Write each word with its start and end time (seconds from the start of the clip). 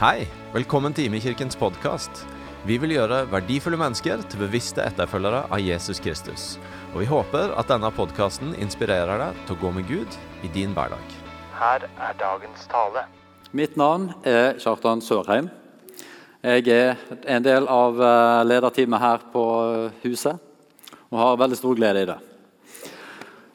Hei, 0.00 0.24
velkommen 0.54 0.94
til 0.96 1.10
Imekirkens 1.10 1.56
podkast. 1.60 2.22
Vi 2.64 2.78
vil 2.80 2.94
gjøre 2.94 3.26
verdifulle 3.28 3.76
mennesker 3.76 4.22
til 4.24 4.40
bevisste 4.40 4.80
etterfølgere 4.86 5.42
av 5.52 5.60
Jesus 5.60 6.00
Kristus. 6.00 6.44
Og 6.94 7.02
vi 7.02 7.08
håper 7.10 7.52
at 7.60 7.68
denne 7.68 7.90
podkasten 7.92 8.54
inspirerer 8.56 9.20
deg 9.20 9.42
til 9.44 9.58
å 9.58 9.60
gå 9.60 9.72
med 9.76 9.90
Gud 9.90 10.16
i 10.42 10.50
din 10.54 10.72
hverdag. 10.72 11.16
Her 11.58 11.84
er 11.84 12.16
dagens 12.18 12.64
tale. 12.72 13.04
Mitt 13.52 13.76
navn 13.76 14.08
er 14.24 14.56
Kjartan 14.62 15.04
Sørheim. 15.04 15.50
Jeg 16.40 16.64
er 16.72 16.96
en 17.36 17.44
del 17.44 17.68
av 17.70 18.00
eh, 18.00 18.40
lederteamet 18.48 19.04
her 19.04 19.26
på 19.34 19.44
huset 20.06 20.40
og 21.12 21.20
har 21.20 21.42
veldig 21.44 21.60
stor 21.60 21.76
glede 21.76 22.06
i 22.06 22.08
det. 22.08 22.16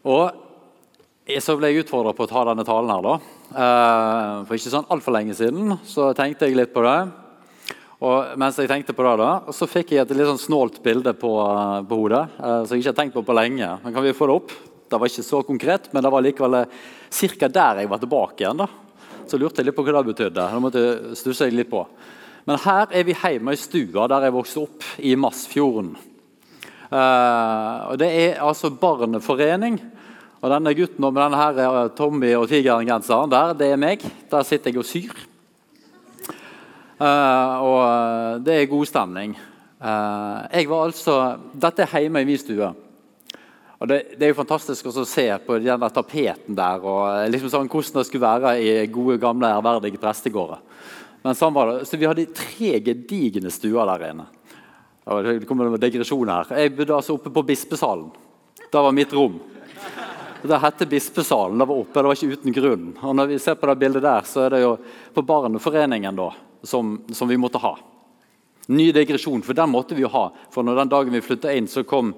Og 0.06 1.42
så 1.42 1.58
ble 1.58 1.74
jeg 1.74 1.84
utfordra 1.84 2.14
på 2.16 2.24
å 2.24 2.32
ta 2.32 2.46
denne 2.48 2.64
talen 2.68 2.94
her. 2.94 3.04
da. 3.04 3.37
Eh, 3.48 4.44
for 4.44 4.58
ikke 4.58 4.72
sånn 4.74 4.90
altfor 4.92 5.16
lenge 5.16 5.36
siden 5.38 5.78
så 5.88 6.10
tenkte 6.18 6.50
jeg 6.50 6.58
litt 6.60 6.74
på 6.76 6.84
det. 6.84 6.98
Og 8.04 8.38
mens 8.38 8.58
jeg 8.60 8.70
tenkte 8.70 8.94
på 8.94 9.06
det 9.08 9.14
da, 9.22 9.30
så 9.56 9.66
fikk 9.70 9.96
jeg 9.96 10.04
et 10.04 10.12
litt 10.14 10.28
sånn 10.30 10.42
snålt 10.42 10.82
bilde 10.84 11.14
på, 11.18 11.32
eh, 11.42 11.82
på 11.88 12.02
hodet. 12.02 12.28
eh, 12.38 12.66
som 12.66 12.76
jeg 12.76 12.84
ikke 12.84 12.94
har 12.94 13.00
tenkt 13.04 13.14
på 13.14 13.26
på 13.26 13.38
lenge. 13.38 13.80
Men 13.84 13.94
kan 13.94 14.04
vi 14.04 14.12
få 14.14 14.28
det 14.28 14.36
opp? 14.36 14.52
Det 14.90 15.00
var 15.00 15.08
ikke 15.08 15.24
så 15.24 15.46
konkret, 15.46 15.94
men 15.94 16.04
det 16.04 16.12
var 16.12 16.22
likevel 16.22 16.66
ca. 17.10 17.48
der 17.48 17.76
jeg 17.80 17.90
var 17.90 17.98
tilbake 17.98 18.38
igjen. 18.40 18.58
da. 18.58 18.68
Så 19.28 19.38
lurte 19.38 19.58
jeg 19.58 19.66
litt 19.66 19.76
på 19.76 19.84
hva 19.84 20.04
det 20.04 20.16
betydde. 20.16 20.52
Det 20.52 20.62
måtte 20.62 21.16
stusse 21.16 21.46
jeg 21.46 21.54
litt 21.54 21.70
på. 21.70 21.86
Men 22.46 22.58
her 22.58 22.88
er 22.92 23.04
vi 23.04 23.14
hjemme 23.14 23.52
i 23.52 23.60
stua 23.60 24.08
der 24.08 24.22
jeg 24.22 24.34
vokste 24.34 24.62
opp, 24.62 24.84
i 25.00 25.16
Massfjorden. 25.16 25.96
Uh, 26.90 27.92
og 27.92 27.98
Det 27.98 28.08
er 28.08 28.40
altså 28.40 28.72
Barneforening. 28.72 29.82
Og 30.38 30.52
denne 30.54 30.74
gutten 30.78 31.02
med 31.02 31.18
denne 31.18 31.40
her 31.40 31.60
eh, 31.64 31.78
Tommy 31.98 32.32
og 32.38 32.46
Tigeren-genseren 32.52 33.32
der, 33.32 33.56
det 33.58 33.72
er 33.74 33.82
meg. 33.82 34.04
Der 34.30 34.46
sitter 34.46 34.70
jeg 34.70 34.82
og 34.84 34.88
syr. 34.88 35.16
Uh, 36.98 37.56
og 37.62 37.80
eh, 37.84 38.36
det 38.46 38.54
er 38.58 38.70
god 38.72 38.90
stemning. 38.90 39.36
Uh, 39.78 40.46
jeg 40.50 40.66
var 40.66 40.88
altså, 40.88 41.16
Dette 41.54 41.86
er 41.86 42.06
hjemme 42.06 42.24
i 42.24 42.30
min 42.30 42.40
stue. 42.42 42.70
Og 43.78 43.90
det, 43.90 44.00
det, 44.16 44.24
er 44.26 44.32
jo 44.32 44.40
fantastisk 44.40 44.90
å 44.90 45.06
se 45.06 45.28
på 45.46 45.60
den 45.62 45.82
der 45.84 45.94
tapeten 45.94 46.58
der 46.58 46.82
og 46.82 47.30
liksom 47.30 47.52
sånn, 47.54 47.70
hvordan 47.70 48.00
det 48.00 48.06
skulle 48.08 48.26
være 48.26 48.54
i 48.58 48.72
gode, 48.90 49.20
gamle, 49.22 49.52
ærverdige 49.60 50.02
prestegårder. 50.02 50.64
Men 51.22 51.38
sånn 51.38 51.54
var 51.54 51.70
det. 51.70 51.86
Så 51.86 52.00
vi 52.02 52.10
hadde 52.10 52.26
tre 52.34 52.72
gedigne 52.82 53.54
stuer 53.54 53.86
der 53.94 54.08
inne. 54.10 54.26
Og 55.08 55.22
det 55.24 55.46
kommer 55.50 55.70
med 55.70 55.82
digresjon 55.82 56.34
her. 56.34 56.50
Jeg 56.58 56.74
bodde 56.78 56.98
altså 56.98 57.18
oppe 57.18 57.30
på 57.34 57.46
Bispesalen. 57.46 58.10
Det 58.58 58.82
var 58.82 58.96
mitt 58.98 59.14
rom. 59.14 59.38
Det 60.42 60.58
hette 60.58 60.86
Bispesalen. 60.86 61.58
Det 61.58 61.66
var 61.66 61.76
oppe, 61.76 62.00
det 62.00 62.08
var 62.08 62.18
ikke 62.18 62.38
uten 62.38 62.54
grunn. 62.54 62.88
Og 63.02 63.16
når 63.18 63.32
vi 63.32 63.40
ser 63.42 63.56
på 63.58 63.70
det 63.70 63.78
bildet 63.82 64.06
der, 64.06 64.26
så 64.28 64.46
er 64.46 64.54
det 64.54 64.64
jo 64.64 64.74
på 65.14 65.24
Barneforeningen 65.26 66.18
da, 66.18 66.32
som, 66.64 66.98
som 67.14 67.30
vi 67.30 67.40
måtte 67.42 67.62
ha. 67.64 67.74
Ny 68.68 68.92
digresjon, 68.92 69.42
for 69.42 69.58
den 69.58 69.72
måtte 69.72 69.96
vi 69.96 70.04
jo 70.04 70.12
ha. 70.14 70.28
For 70.54 70.66
når 70.66 70.84
den 70.84 70.92
dagen 70.92 71.16
vi 71.16 71.24
flytta 71.24 71.54
inn, 71.56 71.70
så 71.72 71.86
kom 71.88 72.14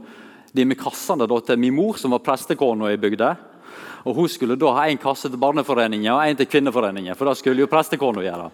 de 0.52 0.66
med 0.66 0.80
kassene 0.82 1.28
da, 1.30 1.38
til 1.46 1.62
min 1.62 1.76
mor, 1.78 2.00
som 2.02 2.12
var 2.16 2.24
prestekona 2.26 2.92
i 2.92 3.00
bygda. 3.00 3.36
Og 4.08 4.16
Hun 4.16 4.30
skulle 4.32 4.58
da 4.60 4.72
ha 4.78 4.88
en 4.88 5.00
kasse 5.00 5.30
til 5.30 5.40
Barneforeningen 5.40 6.14
og 6.14 6.24
en 6.24 6.38
til 6.40 6.48
Kvinneforeningen. 6.50 7.18
For 7.20 7.30
da 7.30 7.36
skulle 7.38 7.66
jo 7.66 7.70
prestekona 7.72 8.24
gjøre 8.24 8.48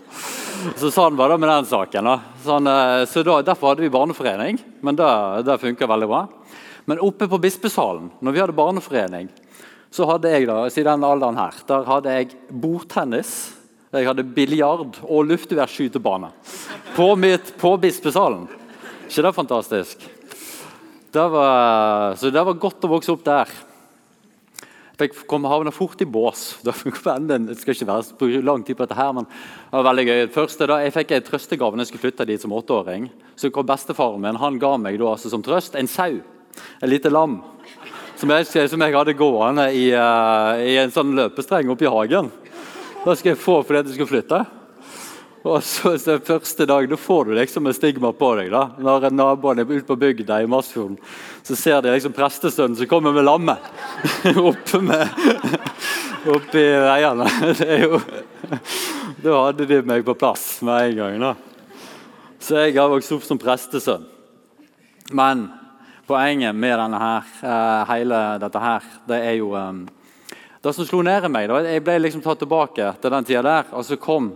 Så 0.82 0.90
sånn 0.94 1.18
var 1.18 1.30
det 1.32 1.38
med 1.40 1.52
den 1.52 1.70
saken. 1.70 2.10
da. 2.10 2.16
Sånn, 2.44 2.68
eh, 2.68 3.06
så 3.06 3.24
da, 3.24 3.42
Derfor 3.42 3.70
hadde 3.70 3.86
vi 3.86 3.94
barneforening, 3.94 4.60
men 4.82 4.96
det, 4.96 5.10
det 5.46 5.60
funka 5.62 5.88
veldig 5.88 6.10
bra. 6.10 6.28
Men 6.86 7.00
oppe 7.00 7.28
på 7.30 7.40
Bispesalen, 7.42 8.10
når 8.22 8.32
vi 8.32 8.42
hadde 8.42 8.58
barneforening, 8.58 9.30
så 9.96 10.08
hadde 10.10 10.32
jeg 10.34 10.50
da, 10.50 10.58
i 10.68 10.84
den 10.84 11.06
alderen 11.08 11.38
her, 11.40 11.62
der 11.70 11.86
hadde 11.88 12.16
jeg 12.18 12.34
bordtennis, 12.52 13.36
jeg 13.96 14.10
hadde 14.10 14.26
biljard 14.28 14.98
og 15.08 15.30
luftgeværskytebane 15.30 16.34
på, 16.98 17.06
på 17.62 17.72
Bispesalen. 17.80 18.50
ikke 19.08 19.24
det 19.24 19.32
fantastisk? 19.38 20.04
Det 21.16 21.24
var, 21.32 22.18
så 22.20 22.28
det 22.34 22.44
var 22.44 22.60
godt 22.60 22.84
å 22.84 22.92
vokse 22.92 23.14
opp 23.14 23.24
der. 23.24 23.54
Jeg 25.00 25.12
kom 25.28 25.48
havna 25.48 25.72
fort 25.76 26.02
i 26.04 26.08
bås. 26.08 26.44
Det 26.64 26.74
skal 26.76 27.72
ikke 27.72 27.88
være 27.88 28.44
lang 28.44 28.64
tid 28.68 28.76
på 28.76 28.84
dette 28.84 29.00
her, 29.00 29.14
men 29.16 29.28
det 29.28 29.76
var 29.76 29.88
veldig 29.90 30.06
gøy. 30.10 30.22
Første 30.36 30.68
da, 30.72 30.82
Jeg 30.84 30.96
fikk 30.96 31.16
en 31.16 31.28
trøstegave 31.30 31.76
når 31.76 31.86
jeg 31.86 31.94
skulle 31.94 32.06
flytte 32.08 32.28
dit 32.28 32.44
som 32.44 32.56
åtteåring. 32.56 33.10
Så 33.40 33.52
kom 33.52 33.68
bestefaren 33.68 34.24
min 34.24 34.40
han 34.40 34.60
ga 34.60 34.76
meg 34.80 35.00
da, 35.00 35.14
altså, 35.16 35.32
som 35.32 35.44
trøst 35.44 35.76
en 35.80 35.88
sau. 35.88 36.20
En 36.82 36.92
lite 36.92 37.12
lam. 37.12 37.42
Som 38.16 38.32
jeg, 38.32 38.48
som 38.72 38.80
jeg 38.82 38.96
hadde 38.96 39.14
gående 39.20 39.66
i, 39.76 39.90
uh, 39.92 40.56
i 40.64 40.78
en 40.80 40.94
sånn 40.94 41.12
løpestreng 41.18 41.68
oppe 41.74 41.84
i 41.84 41.92
hagen. 41.92 42.30
Da 43.04 43.16
skal 43.16 43.34
jeg 43.34 43.42
få 43.42 43.60
fordi 43.66 43.90
du 43.90 43.96
skal 43.98 44.08
flytte. 44.08 44.40
Og 45.46 45.60
så, 45.62 45.92
så 46.02 46.16
Første 46.26 46.66
dag 46.66 46.88
da 46.90 46.98
får 46.98 47.28
du 47.28 47.34
liksom 47.38 47.68
et 47.70 47.78
stigma 47.78 48.10
på 48.18 48.32
deg. 48.40 48.50
da. 48.54 48.64
Når 48.82 49.10
naboene 49.14 49.66
er 49.66 49.74
ute 49.76 49.86
på 49.86 49.98
bygda 50.00 50.40
i 50.42 50.48
Masfjorden, 50.50 50.96
så 51.46 51.58
ser 51.60 51.84
de 51.86 51.92
liksom 51.94 52.16
prestesønnen 52.16 52.78
som 52.80 52.90
kommer 52.90 53.14
med 53.14 53.28
lammet 53.28 53.68
oppe 54.50 54.82
med, 54.82 55.12
oppi 56.38 56.64
veiene. 56.88 57.28
Det 57.60 57.70
er 57.78 57.86
jo, 57.86 58.00
Da 59.22 59.36
hadde 59.44 59.68
de 59.70 59.84
meg 59.86 60.08
på 60.08 60.18
plass 60.18 60.64
med 60.66 60.90
en 60.90 60.98
gang. 61.04 61.20
da. 61.22 61.36
Så 62.42 62.64
jeg 62.64 62.80
har 62.80 62.90
vokst 62.90 63.14
opp 63.14 63.28
som 63.28 63.42
prestesønn. 63.42 64.08
Men 65.14 65.48
poenget 66.08 66.56
med 66.56 66.80
denne 66.80 67.02
her, 67.02 67.30
eh, 67.42 67.94
hele 67.94 68.40
dette 68.40 68.62
her, 68.62 68.90
det 69.08 69.22
er 69.26 69.38
jo 69.40 69.56
um, 69.56 69.88
Det 70.62 70.74
som 70.74 70.86
slo 70.86 71.02
ned 71.06 71.26
i 71.26 71.30
meg 71.30 71.50
da, 71.50 71.60
Jeg 71.62 71.84
ble 71.86 72.00
liksom 72.00 72.24
tatt 72.26 72.40
tilbake 72.42 72.94
til 73.02 73.12
den 73.12 73.26
tida 73.26 73.42
der. 73.42 73.66
og 73.72 73.86
så 73.86 73.98
kom 73.98 74.34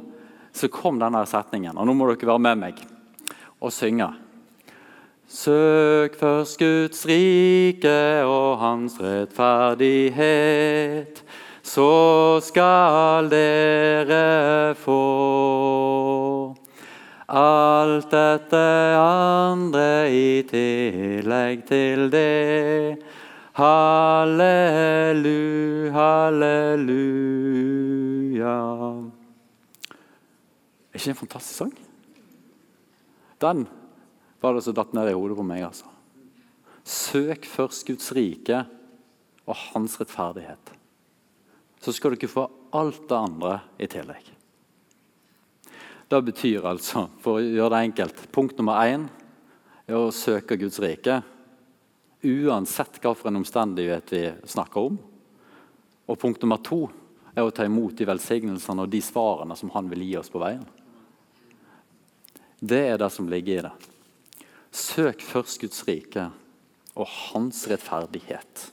så 0.54 0.68
kom 0.68 1.00
denne 1.00 1.26
setningen. 1.30 1.78
Og 1.78 1.86
nå 1.88 1.94
må 1.96 2.06
dere 2.10 2.28
være 2.28 2.40
med 2.40 2.58
meg 2.58 2.74
og 3.60 3.72
synge. 3.74 4.14
Søk 5.30 6.16
først 6.18 6.58
Guds 6.58 7.06
rike 7.06 8.24
og 8.26 8.58
hans 8.64 9.02
rettferdighet, 9.02 11.24
så 11.62 12.40
skal 12.42 13.30
dere 13.30 14.76
få 14.80 16.56
alt 17.30 18.10
dette 18.10 18.58
andre 18.98 20.10
i 20.10 20.42
tillegg 20.50 21.62
til 21.70 22.10
det. 22.10 22.98
Hallelu, 23.60 25.30
halleluja. 25.94 26.96
Er 30.90 30.98
ikke 30.98 31.06
det 31.06 31.14
en 31.14 31.22
fantastisk 31.22 31.58
sang? 31.62 31.76
Den 33.40 33.68
var 34.42 34.54
det 34.56 34.64
som 34.66 34.74
datt 34.76 34.94
ned 34.98 35.12
i 35.12 35.16
hodet 35.18 35.38
på 35.38 35.46
meg. 35.46 35.64
altså. 35.70 35.86
Søk 36.84 37.46
først 37.46 37.86
Guds 37.88 38.12
rike 38.16 38.66
og 39.46 39.56
hans 39.70 40.00
rettferdighet. 40.02 40.74
Så 41.80 41.92
skal 41.94 42.16
dere 42.16 42.32
få 42.32 42.50
alt 42.76 43.06
det 43.08 43.18
andre 43.18 43.60
i 43.80 43.88
tillegg. 43.88 44.39
Det 46.10 46.22
betyr 46.26 46.66
altså, 46.66 47.04
for 47.22 47.38
å 47.38 47.44
gjøre 47.44 47.76
det 47.76 47.84
enkelt, 47.86 48.22
punkt 48.34 48.58
nummer 48.58 48.82
én 48.82 49.04
er 49.86 49.94
å 49.94 50.10
søke 50.14 50.58
Guds 50.58 50.80
rike. 50.82 51.20
Uansett 52.26 52.98
hvilken 53.04 53.38
omstendighet 53.38 54.16
vi 54.16 54.24
snakker 54.50 54.90
om. 54.90 54.98
Og 56.10 56.18
punkt 56.18 56.42
nummer 56.42 56.58
to 56.66 56.88
er 57.36 57.46
å 57.46 57.54
ta 57.54 57.68
imot 57.70 57.94
de 57.94 58.10
velsignelsene 58.10 58.88
og 58.88 58.90
de 58.90 59.04
svarene 59.06 59.54
som 59.60 59.70
han 59.76 59.94
vil 59.94 60.08
gi 60.08 60.18
oss 60.18 60.34
på 60.34 60.42
veien. 60.42 60.66
Det 62.58 62.84
er 62.90 62.98
det 62.98 63.14
som 63.14 63.30
ligger 63.30 63.60
i 63.60 63.68
det. 63.70 63.76
Søk 64.74 65.22
først 65.22 65.62
Guds 65.62 65.86
rike 65.86 66.32
og 66.98 67.06
hans 67.30 67.68
rettferdighet. 67.70 68.70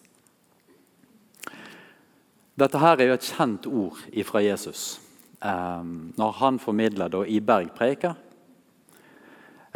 Dette 2.56 2.80
her 2.80 2.96
er 2.96 3.12
jo 3.12 3.20
et 3.20 3.34
kjent 3.36 3.68
ord 3.68 4.06
fra 4.24 4.40
Jesus 4.40 4.94
når 5.42 6.38
han 6.40 6.58
formidler 6.58 7.12
da 7.12 7.22
i 7.28 7.40
Bergpreika. 7.44 8.14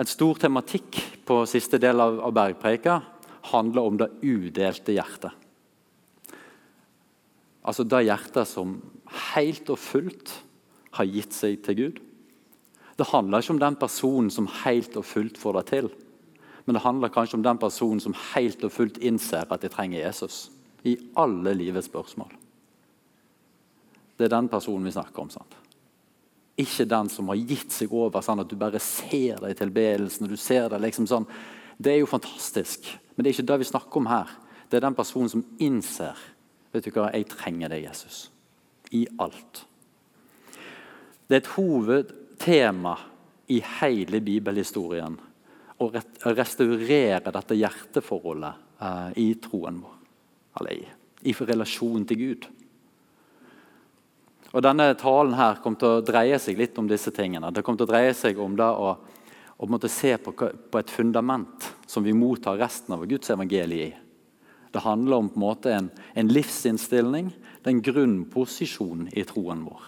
En 0.01 0.09
stor 0.09 0.39
tematikk 0.41 0.97
på 1.29 1.43
siste 1.49 1.79
del 1.79 2.01
av, 2.01 2.21
av 2.25 2.33
Bergpreika 2.33 3.01
handler 3.53 3.83
om 3.83 3.99
det 4.01 4.09
udelte 4.23 4.95
hjertet. 4.97 5.35
Altså 7.61 7.85
det 7.85 8.07
hjertet 8.07 8.49
som 8.49 8.79
helt 9.35 9.69
og 9.69 9.79
fullt 9.79 10.33
har 10.97 11.09
gitt 11.09 11.37
seg 11.37 11.61
til 11.67 11.77
Gud. 11.77 11.99
Det 12.97 13.09
handler 13.13 13.43
ikke 13.43 13.55
om 13.57 13.63
den 13.63 13.77
personen 13.81 14.31
som 14.33 14.49
helt 14.65 14.97
og 14.97 15.05
fullt 15.09 15.39
får 15.41 15.59
det 15.59 15.67
til. 15.71 15.91
Men 16.65 16.77
det 16.77 16.85
handler 16.85 17.13
kanskje 17.13 17.39
om 17.39 17.45
den 17.45 17.61
personen 17.61 18.01
som 18.01 18.17
helt 18.35 18.65
og 18.65 18.73
fullt 18.73 19.01
innser 19.05 19.49
at 19.49 19.63
de 19.63 19.71
trenger 19.73 20.01
Jesus. 20.01 20.49
I 20.85 20.97
alle 21.21 21.55
livets 21.57 21.89
spørsmål. 21.89 22.33
Det 24.21 24.27
er 24.29 24.35
den 24.35 24.51
personen 24.53 24.85
vi 24.85 24.93
snakker 24.93 25.23
om. 25.23 25.31
sant? 25.33 25.55
Ikke 26.61 26.85
den 26.85 27.09
som 27.09 27.31
har 27.33 27.41
gitt 27.41 27.73
seg 27.73 27.93
over 27.97 28.21
sånn 28.21 28.43
at 28.43 28.51
du 28.51 28.57
bare 28.61 28.83
ser 28.85 29.41
det 29.41 29.55
i 29.55 29.57
tilbedelsen. 29.63 30.27
og 30.27 30.35
du 30.35 30.37
ser 30.37 30.69
Det 30.69 30.81
liksom 30.81 31.07
sånn. 31.09 31.27
Det 31.81 31.95
er 31.95 32.03
jo 32.03 32.11
fantastisk, 32.11 32.85
men 33.17 33.25
det 33.25 33.31
er 33.31 33.39
ikke 33.39 33.49
det 33.49 33.59
vi 33.63 33.71
snakker 33.71 33.97
om 33.97 34.11
her. 34.11 34.29
Det 34.69 34.77
er 34.77 34.85
den 34.85 34.95
personen 34.99 35.33
som 35.33 35.45
innser 35.59 36.19
vet 36.71 36.85
du 36.85 36.91
hva, 36.93 37.09
jeg 37.15 37.27
trenger 37.33 37.73
deg, 37.73 37.87
Jesus. 37.89 38.31
I 38.93 39.07
alt. 39.19 39.65
Det 41.27 41.39
er 41.39 41.41
et 41.41 41.53
hovedtema 41.57 42.97
i 43.49 43.63
hele 43.81 44.21
bibelhistorien 44.21 45.17
å 45.81 45.89
restaurere 46.37 47.33
dette 47.33 47.57
hjerteforholdet 47.57 48.83
eh, 48.85 49.11
i 49.25 49.29
troen 49.41 49.81
vår. 49.81 49.97
Eller 50.61 50.77
i, 50.77 50.89
i 51.31 51.33
relasjon 51.33 52.05
til 52.05 52.21
Gud. 52.21 52.49
Og 54.51 54.65
Denne 54.67 54.89
talen 54.99 55.37
her 55.39 55.61
kommer 55.63 55.79
til 55.79 55.93
å 55.93 56.05
dreie 56.05 56.39
seg 56.43 56.59
litt 56.59 56.79
om 56.81 56.89
disse 56.91 57.13
tingene. 57.15 57.53
Det 57.55 57.63
kommer 57.63 57.83
til 57.83 57.87
å 57.87 57.93
dreie 57.93 58.15
seg 58.19 58.39
om 58.43 58.57
det 58.59 58.67
å, 58.67 58.95
å 59.63 59.81
se 59.87 60.17
på, 60.19 60.35
på, 60.35 60.81
et 60.81 60.91
fundament 60.91 61.69
som 61.87 62.03
vi 62.03 62.15
mottar 62.17 62.59
resten 62.59 62.97
av 62.97 63.07
Guds 63.07 63.31
evangelie 63.31 63.87
i. 63.87 63.93
Det 64.71 64.83
handler 64.83 65.23
om 65.23 65.31
en, 65.31 65.39
måte, 65.39 65.71
en, 65.75 65.91
en 66.15 66.31
livsinnstilling, 66.31 67.31
den 67.63 67.83
grunnposisjonen 67.83 69.11
i 69.15 69.25
troen 69.27 69.63
vår. 69.67 69.87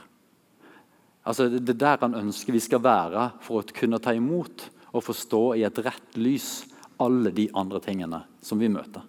Altså, 1.23 1.47
det 1.55 1.77
er 1.77 1.83
der 1.83 2.03
han 2.03 2.19
ønsker 2.19 2.55
vi 2.55 2.63
skal 2.63 2.83
være 2.83 3.29
for 3.43 3.63
å 3.63 3.75
kunne 3.75 4.03
ta 4.03 4.15
imot 4.15 4.67
og 4.93 5.07
forstå 5.07 5.43
i 5.59 5.67
et 5.67 5.79
rett 5.83 6.19
lys 6.19 6.65
alle 7.03 7.31
de 7.35 7.49
andre 7.59 7.81
tingene 7.83 8.25
som 8.43 8.59
vi 8.63 8.71
møter. 8.71 9.07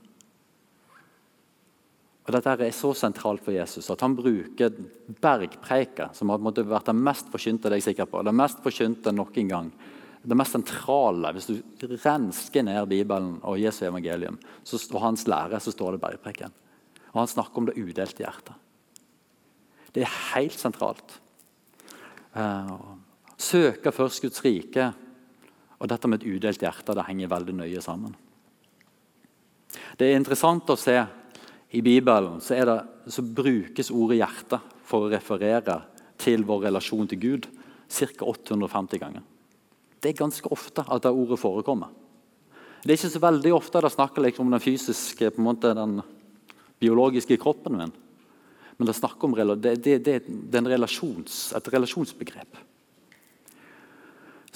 Og 2.23 2.31
Dette 2.31 2.53
er 2.55 2.75
så 2.75 2.93
sentralt 2.95 3.43
for 3.43 3.51
Jesus 3.51 3.89
at 3.91 4.03
han 4.05 4.15
bruker 4.15 4.71
bergpreika, 5.23 6.09
som 6.15 6.31
har 6.31 6.39
vært 6.39 6.87
den 6.87 7.01
mest 7.03 7.27
forkynte 7.33 7.67
det 7.67 7.75
er 7.75 7.81
jeg 7.81 7.89
sikker 7.91 8.07
på, 8.07 8.21
det 8.23 8.35
mest 8.35 8.61
forkynte 8.63 9.11
noen 9.11 9.49
gang. 9.51 9.71
Det 10.23 10.37
mest 10.39 10.55
sentrale, 10.55 11.33
Hvis 11.35 11.49
du 11.49 11.97
rensker 11.99 12.63
ned 12.63 12.87
Bibelen 12.87 13.41
og 13.43 13.59
Jesu 13.59 13.83
evangelium 13.83 14.37
og 14.93 15.01
hans 15.03 15.27
lære, 15.27 15.59
så 15.59 15.71
står 15.71 15.91
det 15.91 16.01
bergpreken. 16.01 16.53
Og 17.11 17.19
Han 17.19 17.27
snakker 17.27 17.57
om 17.57 17.65
det 17.65 17.75
udelte 17.75 18.23
hjertet. 18.23 18.55
Det 19.91 20.01
er 20.01 20.19
helt 20.33 20.55
sentralt. 20.57 21.19
Uh, 22.33 22.95
søke 23.37 23.91
først 23.91 24.23
Guds 24.23 24.39
rike 24.45 24.93
og 25.79 25.89
dette 25.91 26.07
med 26.07 26.23
et 26.23 26.37
udelt 26.37 26.63
hjerte 26.63 26.95
det 26.95 27.05
henger 27.05 27.27
veldig 27.27 27.53
nøye 27.59 27.81
sammen. 27.83 28.15
Det 29.99 30.07
er 30.07 30.15
interessant 30.15 30.69
å 30.71 30.79
se 30.79 30.95
i 31.73 31.81
Bibelen 31.81 32.37
så, 32.41 32.59
det, 32.65 32.77
så 33.09 33.23
brukes 33.25 33.91
ordet 33.91 34.19
'hjerte' 34.19 34.61
for 34.85 35.07
å 35.07 35.11
referere 35.11 35.79
til 36.21 36.45
vår 36.45 36.67
relasjon 36.69 37.09
til 37.09 37.19
Gud 37.19 37.47
ca. 37.89 38.25
850 38.25 39.01
ganger. 39.01 39.23
Det 39.99 40.11
er 40.11 40.19
ganske 40.19 40.49
ofte 40.51 40.85
at 40.85 41.03
det 41.03 41.11
ordet 41.11 41.39
forekommer. 41.39 41.89
Det 42.83 42.91
er 42.91 42.99
ikke 42.99 43.15
så 43.15 43.23
veldig 43.23 43.53
ofte 43.55 43.81
det 43.81 43.93
snakker 43.93 44.25
liksom 44.25 44.45
om 44.45 44.53
den 44.53 44.63
fysiske, 44.63 45.31
på 45.31 45.39
en 45.39 45.47
måte 45.47 45.73
den 45.73 46.01
biologiske 46.83 47.37
kroppen 47.39 47.77
min. 47.79 47.93
Men 48.77 48.89
det 48.89 48.97
om 49.21 49.35
det, 49.61 49.75
det, 49.83 49.99
det, 50.03 50.15
er 50.59 50.69
relasjons, 50.73 51.53
et 51.55 51.69
relasjonsbegrep. 51.71 52.57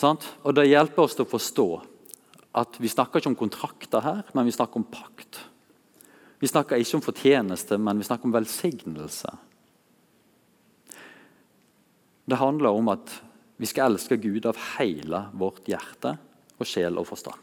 Og 0.03 0.53
Det 0.53 0.67
hjelper 0.67 1.03
oss 1.03 1.15
til 1.15 1.25
å 1.25 1.31
forstå 1.31 1.67
at 2.57 2.77
vi 2.81 2.89
snakker 2.89 3.21
ikke 3.21 3.31
om 3.31 3.39
kontrakter 3.39 4.03
her, 4.03 4.23
men 4.33 4.45
vi 4.45 4.51
snakker 4.51 4.81
om 4.81 4.89
pakt. 4.91 5.46
Vi 6.39 6.48
snakker 6.48 6.78
ikke 6.78 7.00
om 7.00 7.06
fortjeneste, 7.06 7.78
men 7.81 7.98
vi 7.98 8.06
snakker 8.06 8.30
om 8.30 8.36
velsignelse. 8.36 9.31
Det 12.28 12.38
handler 12.38 12.75
om 12.75 12.92
at 12.94 13.13
vi 13.57 13.66
skal 13.66 13.94
elske 13.94 14.19
Gud 14.22 14.45
av 14.45 14.57
hele 14.78 15.24
vårt 15.34 15.66
hjerte 15.69 16.13
og 16.57 16.69
sjel 16.69 17.00
og 17.00 17.07
forstand. 17.10 17.39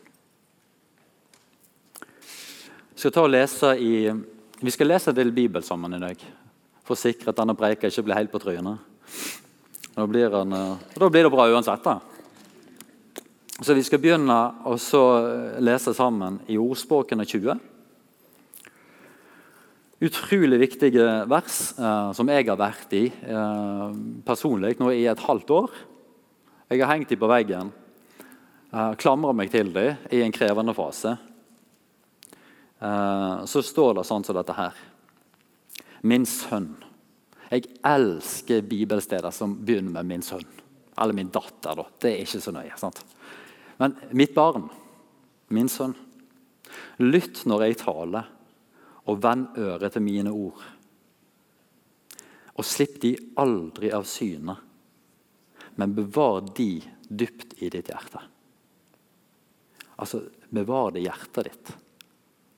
Vi 2.95 3.11
skal, 3.11 3.35
i, 3.83 4.13
vi 4.61 4.71
skal 4.71 4.89
lese 4.93 5.11
en 5.11 5.19
del 5.19 5.33
Bibel 5.35 5.65
sammen 5.67 5.97
i 5.97 6.03
dag 6.03 6.21
for 6.85 6.95
å 6.95 7.01
sikre 7.01 7.33
at 7.33 7.41
denne 7.41 7.57
preika 7.59 7.91
ikke 7.91 8.05
blir 8.07 8.21
helt 8.21 8.33
på 8.33 8.41
trynet. 8.45 8.79
Da 9.95 10.07
blir, 10.07 10.31
den, 10.31 10.55
da 10.95 11.09
blir 11.11 11.27
det 11.27 11.33
bra 11.35 11.49
uansett. 11.51 11.83
da. 11.83 11.99
Så 13.61 13.75
Vi 13.75 13.83
skal 13.87 14.01
begynne 14.03 14.39
å 14.67 14.77
lese 15.63 15.95
sammen 15.95 16.41
i 16.47 16.59
Ordspråkene 16.61 17.27
20 17.27 17.74
utrolig 20.03 20.59
viktige 20.61 21.05
vers 21.31 21.59
eh, 21.79 22.11
som 22.17 22.31
jeg 22.31 22.49
har 22.49 22.59
vært 22.59 22.95
i 22.97 23.05
eh, 23.09 23.99
personlig 24.27 24.75
nå 24.81 24.91
i 24.95 25.07
et 25.11 25.27
halvt 25.27 25.53
år. 25.55 25.77
Jeg 26.73 26.83
har 26.83 26.95
hengt 26.95 27.13
dem 27.13 27.21
på 27.21 27.31
veggen, 27.31 27.71
eh, 28.73 28.93
klamra 29.01 29.35
meg 29.37 29.53
til 29.53 29.71
dem 29.75 30.11
i 30.11 30.23
en 30.25 30.35
krevende 30.35 30.75
fase. 30.77 31.15
Eh, 32.81 33.45
så 33.47 33.63
står 33.63 34.01
det 34.01 34.09
sånn 34.09 34.27
som 34.27 34.37
dette 34.37 34.57
her. 34.57 34.75
Min 36.05 36.27
sønn. 36.29 36.75
Jeg 37.53 37.69
elsker 37.87 38.65
bibelsteder 38.67 39.31
som 39.33 39.55
begynner 39.55 39.93
med 39.93 40.07
'min 40.07 40.23
sønn'. 40.23 40.61
Eller 40.99 41.15
min 41.15 41.31
datter. 41.31 41.75
da. 41.75 41.85
Det 42.01 42.11
er 42.11 42.25
ikke 42.25 42.41
så 42.41 42.53
nøye. 42.53 42.79
sant? 42.79 43.05
Men 43.79 43.97
mitt 44.13 44.35
barn, 44.35 44.71
min 45.51 45.69
sønn, 45.69 45.95
lytt 46.99 47.45
når 47.47 47.67
jeg 47.67 47.77
taler 47.79 48.25
og 49.05 49.21
vend 49.23 49.59
øret 49.61 49.93
til 49.93 50.05
mine 50.05 50.33
ord. 50.33 50.63
Og 52.55 52.67
slipp 52.67 53.01
de 53.03 53.17
aldri 53.41 53.91
av 53.93 54.07
syne, 54.09 54.57
men 55.75 55.95
bevar 55.97 56.45
de 56.55 56.79
dypt 57.09 57.57
i 57.63 57.71
ditt 57.73 57.91
hjerte. 57.91 58.23
Altså, 59.99 60.23
bevar 60.51 60.95
det 60.95 61.03
i 61.03 61.09
hjertet 61.09 61.51
ditt. 61.51 61.75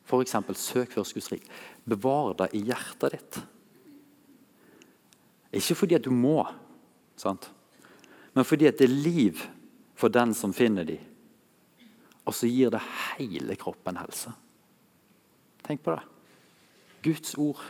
F.eks. 0.06 0.36
søk 0.60 0.92
først 0.94 1.16
Guds 1.16 1.32
rik. 1.32 1.44
Bevar 1.84 2.36
det 2.38 2.52
i 2.54 2.62
hjertet 2.68 3.16
ditt. 3.16 3.38
Ikke 5.56 5.76
fordi 5.78 5.96
at 5.96 6.04
du 6.04 6.12
må, 6.12 6.42
sant? 7.16 7.50
men 8.36 8.44
fordi 8.44 8.66
at 8.68 8.76
det 8.76 8.84
er 8.84 8.92
liv 8.92 9.40
for 9.96 10.12
den 10.12 10.34
som 10.36 10.52
finner 10.52 10.84
de. 10.84 10.98
Og 12.28 12.34
så 12.36 12.48
gir 12.50 12.68
det 12.74 12.82
hele 13.16 13.56
kroppen 13.56 13.96
helse. 13.96 14.34
Tenk 15.64 15.80
på 15.82 15.94
det. 15.94 16.02
Guds 17.06 17.36
ord. 17.38 17.62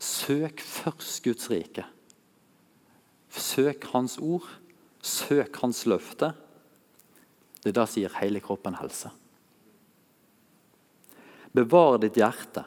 Søk 0.00 0.60
først 0.60 1.22
Guds 1.24 1.50
rike. 1.52 1.84
Søk 3.28 3.84
Hans 3.92 4.18
ord. 4.18 4.46
Søk 5.04 5.60
Hans 5.62 5.84
løfte. 5.90 6.32
Det 7.60 7.72
er 7.72 7.76
det 7.80 7.88
som 7.88 8.02
gir 8.02 8.16
hele 8.20 8.40
kroppen 8.44 8.76
helse. 8.80 9.12
Bevar 11.54 12.00
ditt 12.02 12.16
hjerte 12.18 12.64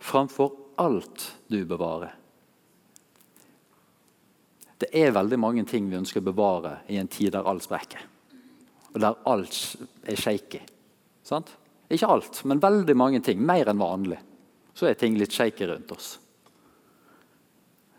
framfor 0.00 0.54
alt 0.80 1.26
du 1.50 1.58
bevarer. 1.68 2.14
Det 4.76 4.90
er 4.92 5.14
veldig 5.16 5.38
mange 5.40 5.64
ting 5.68 5.86
vi 5.88 5.98
ønsker 5.98 6.20
å 6.20 6.26
bevare 6.26 6.78
i 6.92 6.98
en 7.00 7.08
tid 7.08 7.32
der 7.32 7.48
alt 7.48 7.64
sprekker. 7.64 8.02
Og 8.92 9.00
der 9.00 9.16
alt 9.28 9.56
er 10.04 10.20
shaky. 10.20 10.60
Sant? 11.24 11.54
Ikke 11.92 12.08
alt, 12.10 12.42
men 12.44 12.60
veldig 12.60 12.96
mange 12.96 13.22
ting. 13.24 13.40
Mer 13.40 13.70
enn 13.70 13.80
vanlig 13.80 14.18
så 14.76 14.90
er 14.90 14.98
ting 15.00 15.16
litt 15.16 15.32
shaky 15.32 15.66
rundt 15.70 15.92
oss. 15.94 16.12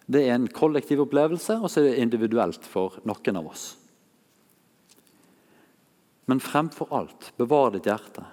Det 0.07 0.21
er 0.23 0.37
en 0.37 0.47
kollektiv 0.47 1.01
opplevelse, 1.03 1.57
og 1.59 1.71
så 1.71 1.81
er 1.81 1.89
det 1.89 2.03
individuelt 2.05 2.63
for 2.63 2.99
noen 3.09 3.39
av 3.41 3.49
oss. 3.49 3.65
Men 6.29 6.43
fremfor 6.43 6.91
alt, 6.95 7.31
bevar 7.39 7.73
ditt 7.73 7.89
hjerte. 7.89 8.23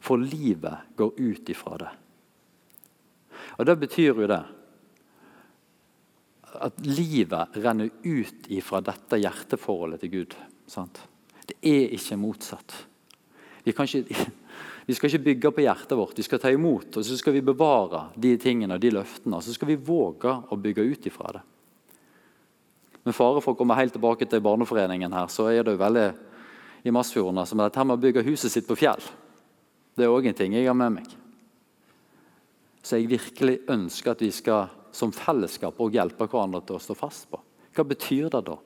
For 0.00 0.18
livet 0.22 0.94
går 0.96 1.12
ut 1.18 1.52
ifra 1.52 1.78
det. 1.82 1.90
Og 3.58 3.66
Det 3.66 3.76
betyr 3.84 4.22
jo 4.22 4.30
det 4.30 4.42
at 6.58 6.80
livet 6.86 7.58
renner 7.60 7.90
ut 8.02 8.46
ifra 8.50 8.80
dette 8.82 9.18
hjerteforholdet 9.20 10.00
til 10.02 10.14
Gud. 10.14 10.36
Sant? 10.66 11.02
Det 11.46 11.58
er 11.62 11.92
ikke 11.94 12.18
motsatt. 12.18 12.74
Vi 13.66 13.74
kan 13.76 13.86
ikke, 13.86 14.30
vi 14.88 14.94
skal 14.96 15.10
ikke 15.10 15.24
bygge 15.26 15.52
på 15.52 15.64
hjertet 15.66 15.98
vårt, 15.98 16.16
vi 16.16 16.24
skal 16.24 16.40
ta 16.40 16.50
imot 16.52 16.96
og 16.96 17.04
så 17.04 17.16
skal 17.18 17.34
vi 17.36 17.44
bevare 17.44 18.06
de 18.16 18.34
tingene 18.40 18.78
og 18.78 18.80
de 18.82 18.92
løftene. 18.94 19.36
og 19.36 19.44
Så 19.44 19.52
skal 19.52 19.68
vi 19.68 19.76
våge 19.76 20.32
å 20.48 20.56
bygge 20.56 20.86
ut 20.88 21.08
ifra 21.10 21.32
det. 21.36 21.42
Med 23.04 23.16
fare 23.16 23.42
for 23.44 23.54
å 23.54 23.58
komme 23.58 23.76
helt 23.78 23.94
tilbake 23.96 24.26
til 24.28 24.42
Barneforeningen, 24.44 25.12
her, 25.12 25.28
så 25.32 25.50
er 25.52 25.62
det 25.64 25.76
jo 25.76 25.82
veldig 25.82 26.08
i 26.88 26.92
Masfjorden 26.94 27.46
som 27.46 27.60
dette 27.60 27.84
med 27.84 27.98
å 27.98 28.02
bygge 28.02 28.24
huset 28.26 28.52
sitt 28.52 28.68
på 28.68 28.76
fjell. 28.78 29.02
Det 29.96 30.06
er 30.06 30.12
òg 30.12 30.28
en 30.30 30.36
ting 30.36 30.56
jeg 30.56 30.68
har 30.68 30.76
med 30.78 30.98
meg. 30.98 31.12
Så 32.82 32.96
jeg 32.96 33.10
virkelig 33.10 33.58
ønsker 33.68 34.14
at 34.14 34.24
vi 34.24 34.30
skal 34.32 34.72
som 34.94 35.12
fellesskap 35.12 35.78
og 35.82 35.94
hjelpe 35.94 36.26
hverandre 36.26 36.62
til 36.64 36.78
å 36.78 36.82
stå 36.82 36.96
fast 36.96 37.28
på. 37.30 37.40
Hva 37.76 37.84
betyr 37.86 38.30
det 38.32 38.44
da? 38.46 38.56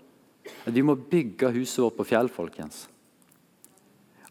At 0.66 0.74
vi 0.74 0.84
må 0.86 0.94
bygge 0.96 1.50
huset 1.56 1.82
vårt 1.82 1.98
på 1.98 2.06
fjell, 2.12 2.30
folkens. 2.32 2.86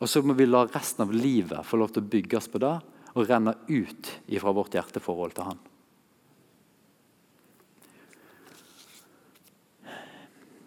Og 0.02 0.10
så 0.10 0.24
må 0.26 0.34
vi 0.34 0.48
la 0.50 0.66
resten 0.66 1.06
av 1.06 1.14
livet 1.14 1.66
få 1.66 1.78
lov 1.78 1.92
til 1.94 2.02
å 2.02 2.10
bygges 2.10 2.48
på 2.50 2.62
det 2.62 2.74
og 3.12 3.28
renne 3.28 3.54
ut 3.68 4.08
ifra 4.34 4.54
vårt 4.56 4.74
hjerteforhold 4.74 5.36
til 5.36 5.50
Han. 5.50 5.60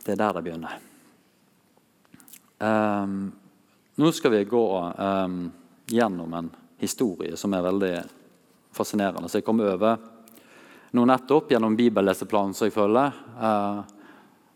Det 0.04 0.12
er 0.12 0.20
der 0.20 0.36
det 0.36 0.42
begynner. 0.44 0.74
Um, 2.60 3.32
nå 3.96 4.10
skal 4.12 4.34
vi 4.36 4.42
gå 4.46 4.66
um, 4.98 5.38
gjennom 5.88 6.36
en 6.36 6.50
historie 6.78 7.38
som 7.40 7.56
er 7.56 7.64
veldig 7.64 7.94
fascinerende. 8.76 9.30
Så 9.32 9.40
jeg 9.40 9.48
kom 9.48 9.64
over 9.64 9.96
nå 10.94 11.06
nettopp 11.08 11.50
gjennom 11.50 11.74
bibelleseplanen 11.74 12.54
som 12.54 12.68
jeg 12.68 12.76
følger. 12.76 13.16
Uh, 13.40 13.80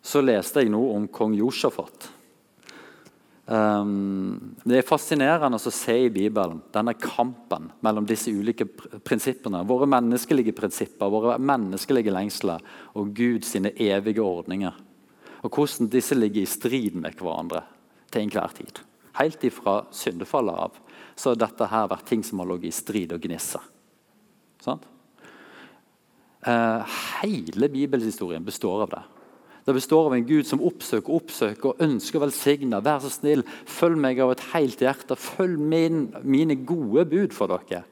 så 0.05 0.23
leste 0.23 0.63
jeg 0.63 0.71
noe 0.71 0.95
om 1.01 1.09
kong 1.11 1.35
Josjafat. 1.41 2.13
Um, 3.49 4.57
det 4.69 4.83
er 4.83 4.85
fascinerende 4.85 5.57
å 5.57 5.71
se 5.73 5.95
i 6.05 6.11
Bibelen 6.13 6.59
denne 6.75 6.93
kampen 7.01 7.71
mellom 7.81 8.05
disse 8.05 8.29
ulike 8.29 8.67
pr 8.69 8.99
prinsippene. 9.01 9.63
Våre 9.65 9.89
menneskelige 9.89 10.53
prinsipper, 10.53 11.09
våre 11.09 11.39
menneskelige 11.41 12.13
lengsler 12.13 12.61
og 12.93 13.15
Guds 13.17 13.55
evige 13.57 14.21
ordninger. 14.21 14.77
Og 15.41 15.55
hvordan 15.55 15.89
disse 15.89 16.19
ligger 16.19 16.45
i 16.45 16.51
strid 16.51 16.99
med 17.01 17.17
hverandre 17.17 17.65
til 18.13 18.27
enhver 18.27 18.53
tid. 18.59 18.83
Helt 19.17 19.45
ifra 19.49 19.81
syndefallet 19.97 20.65
av 20.67 20.77
så 21.17 21.33
har 21.33 21.41
dette 21.41 21.73
her 21.73 21.89
vært 21.91 22.07
ting 22.07 22.21
som 22.23 22.43
har 22.43 22.53
ligget 22.53 22.69
i 22.69 22.77
strid 22.77 23.17
og 23.17 23.25
gnisse. 23.25 23.63
Sånn? 24.63 24.85
Uh, 26.45 26.85
hele 27.23 27.73
bibelshistorien 27.73 28.45
består 28.45 28.85
av 28.85 28.93
det. 28.93 29.07
Det 29.69 29.75
består 29.77 30.07
av 30.09 30.15
en 30.17 30.25
Gud 30.25 30.47
som 30.49 30.63
oppsøker 30.65 31.13
oppsøker 31.13 31.75
og 31.75 31.81
ønsker 31.85 32.17
å 32.17 32.23
velsigne. 32.23 32.79
Vær 32.81 33.03
så 33.05 33.11
snill, 33.13 33.43
følg 33.69 33.99
meg 34.01 34.23
av 34.25 34.31
et 34.33 34.45
helt 34.55 34.81
hjerte. 34.81 35.13
Følg 35.21 35.61
min, 35.61 36.07
mine 36.25 36.57
gode 36.65 37.05
bud 37.11 37.37
for 37.37 37.53
dere. 37.53 37.83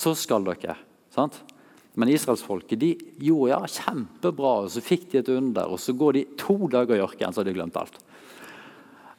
Så 0.00 0.14
skal 0.16 0.48
dere. 0.48 0.78
Sant? 1.12 1.36
Men 2.00 2.08
israelsfolket 2.14 2.80
de 2.80 2.94
gjorde 3.20 3.50
ja, 3.52 3.58
kjempebra, 3.68 4.54
og 4.62 4.72
så 4.72 4.80
fikk 4.80 5.10
de 5.12 5.20
et 5.20 5.28
under. 5.34 5.68
Og 5.68 5.82
så 5.84 5.92
går 5.92 6.16
de 6.16 6.24
to 6.40 6.56
dager 6.72 6.96
i 6.96 7.04
ørkenen, 7.04 7.36
så 7.36 7.42
har 7.42 7.50
de 7.50 7.56
glemt 7.58 7.76
alt. 7.76 8.00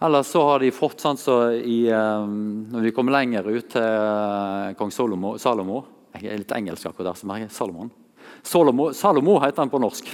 Eller 0.02 0.26
så 0.26 0.42
har 0.50 0.66
de 0.66 0.74
fått 0.74 1.06
sånn 1.06 1.22
så 1.22 1.38
i, 1.54 1.84
um, 1.94 2.66
Når 2.74 2.88
vi 2.88 2.96
kommer 2.98 3.14
lenger 3.14 3.46
ut 3.46 3.70
til 3.76 3.86
uh, 3.86 4.74
kong 4.74 4.90
Salomo, 4.90 5.36
Salomo 5.38 5.84
Jeg 6.18 6.32
er 6.32 6.42
litt 6.42 6.58
engelsk 6.58 6.90
akkurat 6.90 7.12
der. 7.12 7.22
så 7.22 7.30
merker 7.30 7.46
jeg 7.46 7.54
Salomon. 7.54 7.94
Salomo, 8.42 8.90
Salomo 8.98 9.38
heter 9.46 9.62
han 9.62 9.70
på 9.70 9.86
norsk. 9.86 10.10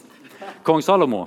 Kong 0.67 0.83
Salomo. 0.83 1.23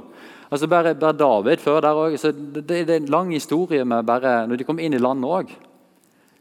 Altså 0.50 0.66
bare, 0.66 0.97
bare 0.99 1.14
David 1.14 1.62
før 1.62 1.80
der 1.85 1.99
òg. 1.99 2.16
det, 2.19 2.64
det, 2.66 2.78
er 2.88 2.97
en 2.97 3.11
lang 3.11 3.33
historie 3.33 3.85
med 3.85 4.07
bare, 4.07 4.47
når 4.50 4.59
de 4.59 4.66
kom 4.66 4.80
inn 4.83 4.97
i 4.97 5.02
landet 5.02 5.30
òg. 5.30 5.52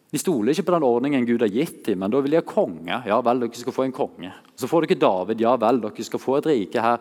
De 0.10 0.18
stoler 0.18 0.56
ikke 0.56 0.66
på 0.66 0.74
den 0.74 0.86
ordningen 0.88 1.26
Gud 1.28 1.44
har 1.46 1.52
gitt 1.54 1.84
dem, 1.86 2.00
men 2.02 2.10
da 2.10 2.18
vil 2.26 2.34
de 2.34 2.40
ha 2.40 2.46
konge. 2.46 2.96
Ja 3.06 3.20
vel, 3.22 3.44
dere 3.44 3.60
skal 3.62 3.76
få 3.76 3.84
en 3.86 3.94
konge. 3.94 4.32
Så 4.58 4.66
får 4.66 4.88
dere 4.88 4.98
David. 5.04 5.44
Ja 5.46 5.54
vel, 5.62 5.78
dere 5.84 6.06
skal 6.08 6.22
få 6.24 6.40
et 6.40 6.50
rike 6.50 6.82
her. 6.82 6.98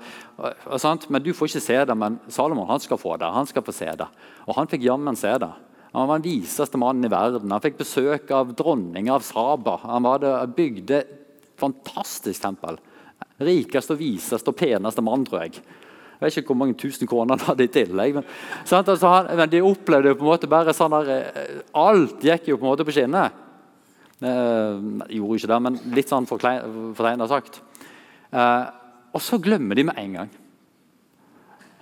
Men 1.08 1.24
du 1.24 1.32
får 1.32 1.48
ikke 1.48 1.64
se 1.64 1.78
det. 1.88 1.96
Men 1.96 2.18
Salomon 2.28 2.68
han 2.68 2.84
skal 2.84 3.00
få 3.00 3.16
det. 3.16 3.32
Han 3.32 3.48
skal 3.48 3.64
få 3.64 3.72
se 3.72 3.88
det. 3.96 4.10
Og 4.44 4.58
han 4.60 4.68
fikk 4.68 4.84
jammen 4.84 5.16
se 5.16 5.32
det. 5.40 5.50
Han 5.94 6.10
var 6.10 6.20
den 6.20 6.28
viseste 6.28 6.76
mannen 6.76 7.08
i 7.08 7.12
verden. 7.12 7.48
Han 7.48 7.64
fikk 7.64 7.80
besøk 7.80 8.28
av 8.36 8.52
dronninga 8.52 9.16
av 9.16 9.24
Saba. 9.24 9.78
Han 9.86 10.04
hadde 10.04 10.36
bygde 10.58 11.00
et 11.00 11.16
fantastisk 11.58 12.44
tempel. 12.44 12.76
Rikeste 13.40 13.96
og 13.96 14.02
viseste 14.02 14.52
og 14.52 14.60
peneste 14.60 15.00
mann, 15.06 15.24
tror 15.24 15.46
jeg. 15.46 15.62
Jeg 16.18 16.24
vet 16.24 16.38
ikke 16.40 16.50
hvor 16.50 16.58
mange 16.58 16.74
tusen 16.74 17.06
kroner 17.06 17.36
han 17.36 17.46
hadde 17.46 17.66
i 17.68 17.70
tillegg. 17.70 18.16
Men, 18.16 18.24
altså, 18.66 19.10
han, 19.12 19.28
men 19.38 19.50
de 19.52 19.60
opplevde 19.62 20.10
jo 20.10 20.16
på 20.18 20.26
en 20.26 20.30
måte 20.32 20.50
bare 20.50 20.74
sånn 20.74 20.96
der, 20.96 21.12
eh, 21.14 21.60
Alt 21.78 22.24
gikk 22.26 22.50
jo 22.50 22.56
på 22.58 22.66
en 22.66 22.72
måte 22.72 22.86
på 22.88 22.94
skinner. 22.96 23.30
Eh, 24.18 24.80
gjorde 25.14 25.38
ikke 25.38 25.50
det, 25.52 25.58
men 25.62 25.78
litt 25.94 26.10
sånn 26.10 26.26
fortegna 26.26 27.28
sagt. 27.30 27.60
Eh, 28.34 28.64
og 29.14 29.22
så 29.22 29.38
glemmer 29.42 29.78
de 29.78 29.86
med 29.86 30.00
en 30.02 30.16
gang. 30.18 30.32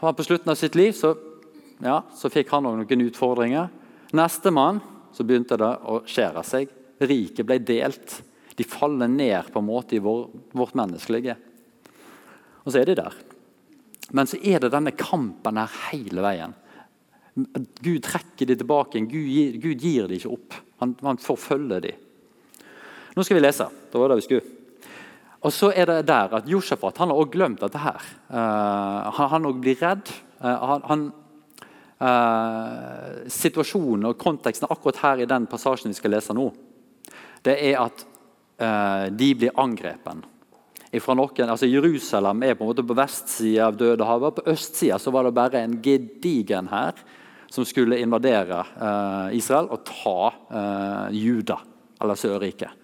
På 0.04 0.26
slutten 0.26 0.52
av 0.52 0.60
sitt 0.60 0.76
liv 0.76 0.92
så, 0.92 1.14
ja, 1.80 2.02
så 2.12 2.28
fikk 2.32 2.52
han 2.52 2.68
noen 2.68 3.06
utfordringer. 3.06 3.72
Nestemann 4.16 4.82
så 5.16 5.24
begynte 5.24 5.56
det 5.56 5.72
å 5.88 6.02
skjære 6.04 6.44
seg. 6.44 6.74
Riket 7.00 7.48
ble 7.48 7.56
delt. 7.64 8.18
De 8.56 8.68
faller 8.68 9.08
ned 9.08 9.48
på 9.52 9.60
en 9.60 9.68
måte 9.68 9.96
i 9.96 10.02
vår, 10.04 10.28
vårt 10.52 10.76
menneskelige. 10.76 11.38
Og 12.64 12.72
så 12.72 12.82
er 12.82 12.92
de 12.92 12.98
der. 13.00 13.16
Men 14.14 14.28
så 14.30 14.38
er 14.38 14.62
det 14.62 14.70
denne 14.74 14.94
kampen 14.94 15.58
her 15.58 15.78
hele 15.90 16.22
veien. 16.22 16.54
Gud 17.34 18.02
trekker 18.06 18.48
de 18.48 18.56
tilbake. 18.56 19.02
Gud 19.10 19.28
gir, 19.28 19.56
Gud 19.60 19.82
gir 19.82 20.06
de 20.08 20.18
ikke 20.20 20.34
opp. 20.36 20.60
Han, 20.82 20.94
han 21.02 21.18
forfølger 21.20 21.82
de. 21.84 21.94
Nå 23.16 23.24
skal 23.24 23.38
vi 23.38 23.42
lese. 23.42 23.66
Det 23.90 24.00
var 24.00 24.12
det 24.12 24.20
vi 24.20 24.26
skulle. 24.28 24.56
Og 25.46 25.52
så 25.54 25.70
er 25.76 25.88
det 25.88 26.08
der 26.08 26.32
at 26.38 26.48
Josjafat 26.48 26.98
han 27.02 27.12
har 27.12 27.20
også 27.20 27.34
glemt 27.34 27.62
dette 27.62 27.80
her. 27.80 28.06
Uh, 28.30 29.20
han, 29.30 29.46
òg 29.48 29.60
blir 29.62 29.78
redd. 29.80 30.10
Uh, 30.40 30.76
han 30.88 31.04
uh, 32.00 33.26
situasjonen 33.30 34.10
og 34.10 34.18
konteksten 34.20 34.68
akkurat 34.70 35.02
her 35.04 35.22
i 35.22 35.28
den 35.28 35.48
passasjen 35.50 35.92
vi 35.92 35.98
skal 35.98 36.16
lese 36.16 36.36
nå, 36.36 36.50
det 37.46 37.56
er 37.70 37.82
at 37.84 38.06
de 38.56 39.26
blir 39.36 39.52
angrepen 39.60 40.22
fra 41.02 41.16
noen, 41.18 41.50
altså 41.50 41.68
Jerusalem 41.68 42.42
er 42.46 42.56
på 42.56 42.64
en 42.64 42.70
måte 42.70 42.84
på 42.86 42.96
vestsida 42.96 43.68
av 43.68 43.76
Dødehavet. 43.80 44.38
På 44.38 44.52
østsida 44.52 44.98
var 45.12 45.26
det 45.26 45.36
bare 45.36 45.62
en 45.62 45.78
gedigen 45.82 46.70
hær 46.72 46.98
som 47.52 47.64
skulle 47.66 47.98
invadere 48.02 48.62
eh, 48.74 49.36
Israel 49.38 49.70
og 49.72 49.84
ta 49.86 50.18
eh, 50.50 51.16
Juda, 51.16 51.60
eller 52.02 52.18
Sørriket. 52.18 52.82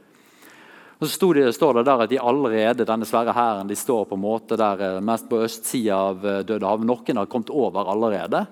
Og 1.03 1.09
så 1.11 1.33
det, 1.35 1.49
står 1.57 1.81
det 1.81 1.87
der 1.89 2.05
at 2.05 2.11
de 2.13 2.19
allerede, 2.23 2.87
denne 2.87 3.07
svære 3.09 3.35
hæren 3.35 3.67
de 3.67 3.75
står 3.75 4.05
på 4.07 4.15
en 4.15 4.23
måte 4.23 4.59
der 4.59 4.85
eh, 4.87 5.01
mest 5.03 5.27
på 5.31 5.41
østsida 5.43 5.97
av 5.99 6.27
eh, 6.27 6.45
Dødehavet. 6.47 6.87
Noen 6.87 7.19
har 7.19 7.31
kommet 7.31 7.51
over 7.51 7.91
allerede. 7.91 8.45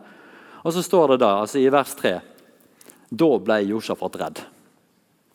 Og 0.64 0.74
så 0.74 0.82
står 0.82 1.14
det 1.14 1.20
da, 1.22 1.36
altså 1.44 1.60
i 1.60 1.70
vers 1.70 1.94
3 1.96 2.16
Da 3.10 3.30
ble 3.38 3.60
Josjafat 3.68 4.18
redd. 4.18 4.42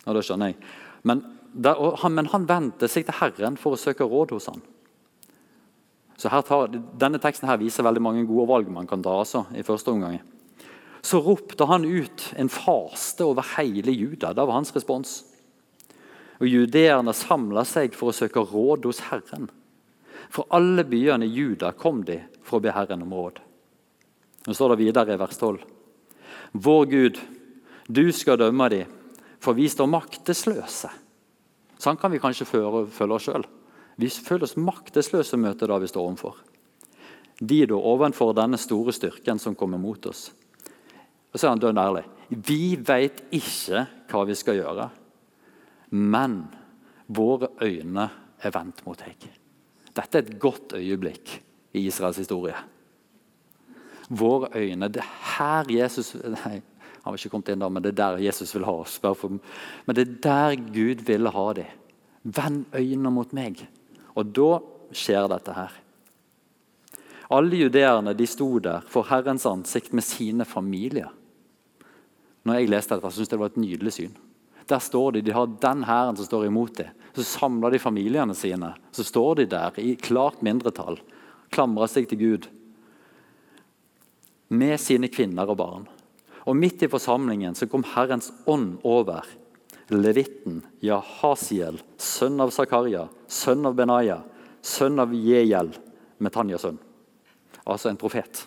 Og 0.05 0.17
det 0.17 0.25
skjønner 0.27 0.51
jeg. 0.51 0.59
Men 1.07 1.23
men 1.55 2.31
han 2.31 2.47
vendte 2.49 2.89
seg 2.91 3.07
til 3.07 3.19
Herren 3.21 3.57
for 3.59 3.75
å 3.75 3.79
søke 3.79 4.07
råd 4.07 4.33
hos 4.35 4.49
han. 4.51 4.63
Så 6.17 6.31
tar, 6.47 6.71
Denne 6.99 7.19
teksten 7.19 7.49
her 7.49 7.59
viser 7.59 7.85
veldig 7.85 8.03
mange 8.03 8.25
gode 8.27 8.47
valg 8.49 8.71
man 8.71 8.87
kan 8.87 9.03
ta. 9.03 9.17
Altså, 9.19 9.45
i 9.55 9.63
første 9.67 9.91
omgang. 9.91 10.19
Så 11.05 11.19
ropte 11.21 11.67
han 11.69 11.85
ut 11.85 12.31
en 12.39 12.49
faste 12.49 13.25
over 13.27 13.45
hele 13.57 13.93
Juda. 13.93 14.33
Det 14.33 14.45
var 14.45 14.57
hans 14.57 14.73
respons. 14.75 15.19
Og 16.39 16.47
Judeerne 16.49 17.13
samla 17.15 17.63
seg 17.67 17.95
for 17.95 18.11
å 18.11 18.15
søke 18.15 18.43
råd 18.43 18.87
hos 18.89 19.03
Herren. 19.11 19.49
For 20.33 20.49
alle 20.55 20.83
byene 20.87 21.27
i 21.27 21.35
Juda 21.35 21.71
kom 21.77 22.01
de 22.07 22.19
for 22.43 22.57
å 22.57 22.63
be 22.63 22.73
Herren 22.73 23.05
om 23.05 23.13
råd. 23.13 23.39
Nå 24.45 24.53
står 24.53 24.73
det 24.73 24.81
videre 24.83 25.15
i 25.15 25.21
vers 25.21 25.37
12. 25.37 25.61
Vår 26.65 26.85
Gud, 26.91 27.19
du 27.87 28.05
skal 28.15 28.39
dømme 28.39 28.67
de, 28.71 28.83
for 29.43 29.57
vi 29.57 29.67
står 29.69 29.89
maktesløse. 29.91 30.91
Sånn 31.85 31.99
kan 32.01 32.09
vi 32.09 32.21
kanskje 32.21 32.47
føle 32.49 33.13
oss 33.13 33.27
sjøl. 33.27 33.45
Vi 34.01 34.09
føler 34.09 34.47
oss 34.47 34.57
maktesløse 34.57 35.37
i 35.37 35.41
møtet 35.43 35.69
vi 35.69 35.89
står 35.91 36.07
overfor. 36.09 36.39
De 37.37 37.59
da 37.69 37.77
ovenfor 37.77 38.33
denne 38.33 38.57
store 38.57 38.93
styrken 38.95 39.39
som 39.39 39.57
kommer 39.59 39.77
mot 39.77 40.05
oss. 40.09 40.31
Og 41.31 41.37
så 41.37 41.47
er 41.47 41.53
han 41.53 41.61
dønn 41.61 41.79
ærlig. 41.79 42.05
Vi 42.31 42.75
veit 42.79 43.21
ikke 43.35 43.85
hva 44.09 44.23
vi 44.25 44.37
skal 44.39 44.57
gjøre, 44.57 44.87
men 45.91 46.39
våre 47.11 47.51
øyne 47.61 48.07
er 48.39 48.53
vendt 48.55 48.81
mot 48.87 48.97
deg. 48.97 49.27
Dette 49.95 50.17
er 50.17 50.23
et 50.23 50.39
godt 50.41 50.73
øyeblikk 50.79 51.35
i 51.75 51.85
Israels 51.85 52.17
historie. 52.23 52.55
Våre 54.09 54.49
øyne 54.55 54.89
Det 54.89 55.01
er 55.03 55.13
her 55.35 55.69
Jesus 55.69 56.15
nei, 56.15 56.61
han 57.05 57.13
var 57.13 57.21
ikke 57.21 57.29
kommet 57.35 57.51
inn 57.53 57.61
da, 57.61 57.67
men 57.69 57.83
det 57.85 57.91
er 57.91 57.97
der 57.99 58.21
Jesus 58.25 58.49
vil 58.55 58.63
ha 58.65 58.71
oss. 58.81 58.95
Men 59.05 59.93
det 59.93 60.01
er 60.01 60.13
der 60.25 60.55
Gud 60.73 61.03
ville 61.05 61.29
ha 61.29 61.43
dem. 61.53 61.83
Vend 62.25 62.63
øynene 62.73 63.11
mot 63.13 63.35
meg. 63.37 63.61
Og 64.17 64.31
da 64.33 64.47
skjer 64.89 65.27
dette 65.29 65.53
her. 65.53 65.75
Alle 67.29 67.59
judeerne 67.61 68.15
de 68.17 68.25
sto 68.25 68.47
der 68.57 68.81
for 68.89 69.05
Herrens 69.05 69.45
ansikt 69.45 69.93
med 69.93 70.01
sine 70.01 70.49
familier. 70.49 71.11
Når 72.41 72.57
jeg 72.57 72.73
leste 72.73 72.97
dette, 72.97 73.13
syntes 73.13 73.29
jeg 73.29 73.35
det 73.35 73.41
var 73.43 73.53
et 73.53 73.61
nydelig 73.61 73.93
syn. 73.99 74.17
Der 74.65 74.81
står 74.81 75.11
De 75.11 75.21
de 75.21 75.37
har 75.37 75.45
den 75.61 75.83
hæren 75.85 76.17
som 76.17 76.25
står 76.25 76.47
imot 76.49 76.77
dem. 76.77 76.89
Så 77.13 77.23
samler 77.37 77.69
de 77.69 77.79
familiene 77.79 78.33
sine. 78.33 78.73
Så 78.91 79.05
står 79.05 79.35
de 79.35 79.45
der 79.45 79.77
i 79.77 79.93
klart 79.93 80.41
mindretall, 80.41 80.97
klamrer 81.53 81.85
seg 81.85 82.09
til 82.09 82.17
Gud 82.17 82.49
med 84.49 84.79
sine 84.81 85.07
kvinner 85.07 85.49
og 85.49 85.57
barn. 85.57 85.85
Og 86.45 86.57
midt 86.57 86.83
i 86.85 86.89
forsamlingen 86.91 87.55
så 87.57 87.67
kom 87.69 87.85
Herrens 87.95 88.31
ånd 88.45 88.77
over 88.85 89.25
levitten 89.93 90.61
Jahasiel, 90.81 91.79
sønn 91.97 92.41
av 92.41 92.53
Zakaria, 92.53 93.07
sønn 93.27 93.65
av 93.65 93.75
Benaya, 93.77 94.19
sønn 94.65 95.01
av 95.01 95.13
Jehiel, 95.13 95.71
Metanyas 96.21 96.65
sønn. 96.65 96.79
Altså 97.65 97.89
en 97.89 97.99
profet 98.01 98.45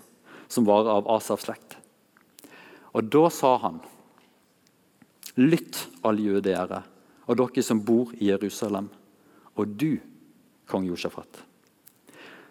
som 0.48 0.66
var 0.66 0.88
av 0.90 1.08
Asafs 1.10 1.46
slekt. 1.46 1.76
Og 2.94 3.10
da 3.10 3.28
sa 3.34 3.56
han 3.62 3.80
Lytt, 5.38 5.84
alle 6.02 6.24
jødeere, 6.32 6.80
og 7.30 7.36
dere 7.38 7.62
som 7.62 7.78
bor 7.86 8.10
i 8.18 8.26
Jerusalem, 8.32 8.88
og 9.54 9.74
du, 9.78 10.00
kong 10.66 10.88
Josjafat. 10.88 11.44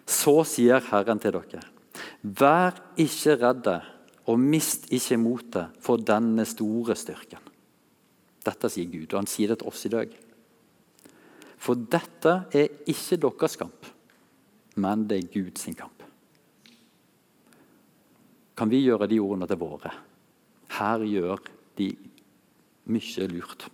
Så 0.08 0.38
sier 0.48 0.80
Herren 0.88 1.20
til 1.20 1.36
dere, 1.36 1.60
vær 2.22 2.78
ikke 2.96 3.36
redde 3.42 3.74
og 4.28 4.40
mist 4.40 4.90
ikke 4.92 5.18
motet 5.20 5.76
for 5.82 6.00
denne 6.00 6.44
store 6.48 6.96
styrken. 6.98 7.40
Dette 8.44 8.70
sier 8.70 8.90
Gud, 8.90 9.08
og 9.12 9.22
han 9.22 9.30
sier 9.30 9.52
det 9.52 9.60
til 9.62 9.70
oss 9.70 9.86
i 9.88 9.92
dag. 9.92 10.12
For 11.58 11.78
dette 11.90 12.34
er 12.54 12.82
ikke 12.88 13.18
deres 13.24 13.56
kamp, 13.60 13.88
men 14.78 15.08
det 15.08 15.18
er 15.18 15.32
Guds 15.32 15.66
kamp. 15.76 15.98
kan 18.58 18.70
vi 18.70 18.82
gjøre 18.82 19.06
de 19.06 19.20
ordene 19.22 19.46
til 19.46 19.60
våre. 19.60 19.92
Her 20.74 21.04
gjør 21.06 21.44
de 21.78 21.92
mye 22.90 23.26
lurt. 23.30 23.68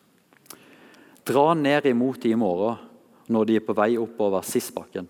Dra 1.24 1.54
ned 1.56 1.88
imot 1.88 2.20
de 2.20 2.34
i 2.34 2.36
morgen 2.36 2.90
når 3.32 3.46
de 3.48 3.56
er 3.56 3.64
på 3.64 3.76
vei 3.78 3.94
oppover 3.96 4.44
Sisbakken. 4.44 5.08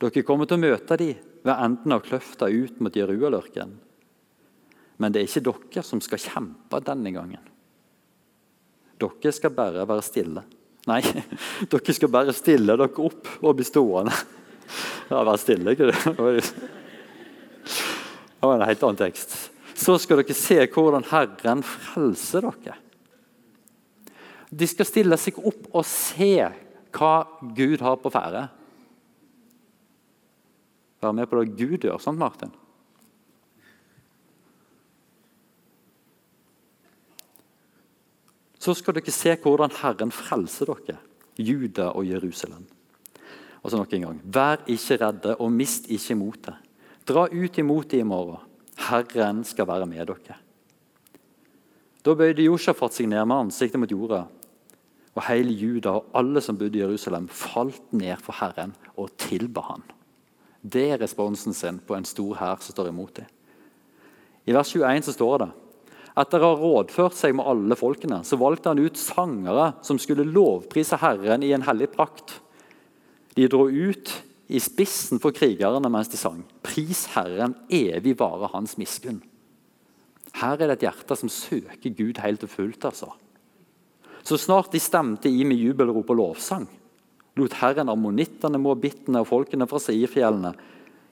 Dere 0.00 0.24
kommer 0.24 0.48
til 0.48 0.56
å 0.56 0.64
møte 0.64 0.96
de 0.96 1.10
ved 1.44 1.52
enden 1.52 1.92
av 1.92 2.00
kløfta 2.06 2.48
ut 2.48 2.80
mot 2.80 2.96
Jerualørken. 2.96 3.74
Men 5.00 5.12
det 5.12 5.22
er 5.22 5.28
ikke 5.28 5.46
dere 5.48 5.84
som 5.86 6.02
skal 6.04 6.20
kjempe 6.20 6.80
denne 6.84 7.12
gangen. 7.14 7.46
Dere 9.00 9.32
skal 9.32 9.54
bare 9.56 9.86
være 9.88 10.04
stille. 10.04 10.44
Nei, 10.90 11.00
dere 11.72 11.96
skal 11.96 12.12
bare 12.12 12.36
stille 12.36 12.76
dere 12.76 13.06
opp 13.06 13.32
og 13.40 13.56
bli 13.56 13.66
stående. 13.66 14.12
Ja, 15.10 15.24
være 15.24 15.40
stille, 15.40 15.72
ikke 15.74 15.88
det? 15.90 15.96
Det 18.40 18.46
var 18.46 18.54
en 18.56 18.68
helt 18.68 18.84
annen 18.86 19.00
tekst. 19.00 19.34
Så 19.76 19.96
skal 20.00 20.20
dere 20.20 20.36
se 20.36 20.60
hvordan 20.68 21.08
Herren 21.10 21.64
frelser 21.64 22.46
dere. 22.46 22.76
De 24.50 24.66
skal 24.66 24.88
stille 24.88 25.16
seg 25.20 25.38
opp 25.46 25.68
og 25.70 25.84
se 25.86 26.34
hva 26.90 27.14
Gud 27.56 27.82
har 27.84 28.00
på 28.02 28.10
ferde. 28.12 28.48
Være 31.00 31.16
med 31.16 31.30
på 31.30 31.40
det 31.40 31.54
Gud 31.56 31.86
gjør, 31.86 32.00
sant, 32.02 32.20
Martin? 32.20 32.52
Så 38.60 38.74
skal 38.76 38.98
dere 38.98 39.14
se 39.14 39.32
hvordan 39.40 39.72
Herren 39.80 40.12
frelser 40.12 40.68
dere, 40.68 40.98
Juda 41.40 41.94
og 41.96 42.04
Jerusalem. 42.04 42.66
Og 43.62 43.70
så 43.70 43.76
nok 43.76 43.92
en 43.92 44.06
gang, 44.06 44.20
Vær 44.24 44.64
ikke 44.68 44.98
redde 45.00 45.36
og 45.36 45.52
mist 45.52 45.88
ikke 45.88 46.16
motet. 46.16 46.54
Dra 47.08 47.26
ut 47.32 47.58
imot 47.58 47.90
dem 47.90 48.04
i 48.04 48.08
morgen. 48.08 48.44
Herren 48.88 49.44
skal 49.44 49.68
være 49.68 49.86
med 49.88 50.06
dere. 50.12 50.36
Da 52.04 52.14
bøyde 52.16 52.44
Josjafat 52.44 52.96
seg 52.96 53.10
ned 53.10 53.24
med 53.28 53.46
ansiktet 53.46 53.80
mot 53.80 53.90
jorda. 53.92 54.22
Og 55.16 55.24
hele 55.26 55.52
Juda 55.52 55.96
og 55.98 56.12
alle 56.16 56.40
som 56.40 56.56
bodde 56.56 56.78
i 56.78 56.84
Jerusalem, 56.84 57.26
falt 57.28 57.92
ned 57.92 58.16
for 58.22 58.36
Herren 58.40 58.72
og 58.96 59.10
tilba 59.20 59.64
han. 59.72 59.82
Det 60.62 60.86
er 60.92 61.00
responsen 61.00 61.56
sin 61.56 61.80
på 61.80 61.96
en 61.96 62.08
stor 62.08 62.36
hær 62.38 62.60
som 62.60 62.76
står 62.76 62.92
imot 62.92 63.16
dem. 63.16 63.26
I 64.46 64.54
vers 64.56 64.70
21 64.72 65.08
så 65.08 65.16
står 65.16 65.42
det 65.42 65.50
etter 66.18 66.42
å 66.42 66.50
ha 66.50 66.58
rådført 66.58 67.16
seg 67.16 67.36
med 67.38 67.46
alle 67.46 67.76
folkene, 67.78 68.22
så 68.26 68.38
valgte 68.40 68.72
han 68.72 68.82
ut 68.82 68.98
sangere 68.98 69.70
som 69.86 70.00
skulle 70.00 70.26
lovprise 70.26 70.98
Herren 71.00 71.44
i 71.46 71.52
en 71.54 71.66
hellig 71.66 71.90
prakt. 71.94 72.40
De 73.36 73.46
dro 73.50 73.68
ut 73.70 74.12
i 74.50 74.58
spissen 74.62 75.20
for 75.22 75.34
krigerne 75.34 75.90
mens 75.92 76.10
de 76.10 76.18
sang. 76.18 76.42
Pris 76.66 77.06
Herren, 77.14 77.54
evig 77.70 78.16
vare 78.18 78.50
hans 78.54 78.74
miskunn. 78.80 79.20
Her 80.40 80.58
er 80.58 80.70
det 80.70 80.80
et 80.80 80.88
hjerte 80.88 81.16
som 81.18 81.30
søker 81.30 81.94
Gud 81.94 82.18
helt 82.22 82.42
og 82.46 82.50
fullt. 82.50 82.84
altså. 82.84 83.12
Så 84.22 84.38
snart 84.38 84.72
de 84.74 84.82
stemte 84.82 85.30
i 85.30 85.44
med 85.46 85.58
jubelrop 85.58 86.10
og 86.10 86.18
lovsang, 86.18 86.66
lot 87.38 87.54
Herren 87.62 87.90
ammonittene, 87.90 88.58
moabittene 88.58 89.22
og 89.22 89.30
folkene 89.30 89.66
fra 89.70 89.80
Seirfjellene 89.82 90.52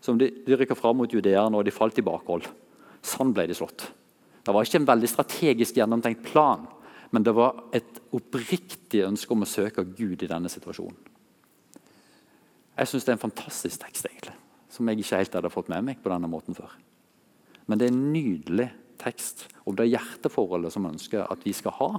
som 0.00 0.18
de, 0.18 0.28
de 0.46 0.58
rykka 0.58 0.76
fram 0.78 1.00
mot 1.00 1.12
judeerne, 1.12 1.56
og 1.56 1.64
de 1.66 1.74
falt 1.74 1.98
i 1.98 2.04
bakhold. 2.06 2.46
Sånn 3.02 3.32
ble 3.34 3.48
de 3.50 3.56
slått. 3.56 3.88
Det 4.48 4.54
var 4.56 4.64
ikke 4.64 4.78
en 4.80 4.88
veldig 4.88 5.08
strategisk 5.12 5.76
gjennomtenkt 5.76 6.22
plan, 6.24 6.62
men 7.12 7.24
det 7.24 7.34
var 7.36 7.66
et 7.76 7.98
oppriktig 8.16 9.02
ønske 9.04 9.34
om 9.34 9.44
å 9.44 9.48
søke 9.48 9.84
Gud 9.84 10.24
i 10.24 10.30
denne 10.30 10.48
situasjonen. 10.48 10.96
Jeg 12.78 12.88
syns 12.88 13.04
det 13.04 13.12
er 13.12 13.18
en 13.18 13.26
fantastisk 13.26 13.84
tekst, 13.84 14.08
egentlig, 14.08 14.32
som 14.72 14.88
jeg 14.88 15.02
ikke 15.02 15.20
helt 15.20 15.36
hadde 15.36 15.52
fått 15.52 15.68
med 15.68 15.84
meg 15.90 16.00
på 16.00 16.08
denne 16.08 16.32
måten 16.32 16.56
før. 16.56 16.72
Men 17.68 17.76
det 17.76 17.90
er 17.90 17.92
en 17.92 18.08
nydelig 18.14 18.70
tekst 19.04 19.44
om 19.68 19.76
det 19.76 19.90
hjerteforholdet 19.90 20.72
som 20.72 20.88
ønsker 20.94 21.28
at 21.28 21.44
vi 21.44 21.52
skal 21.52 21.76
ha. 21.82 21.92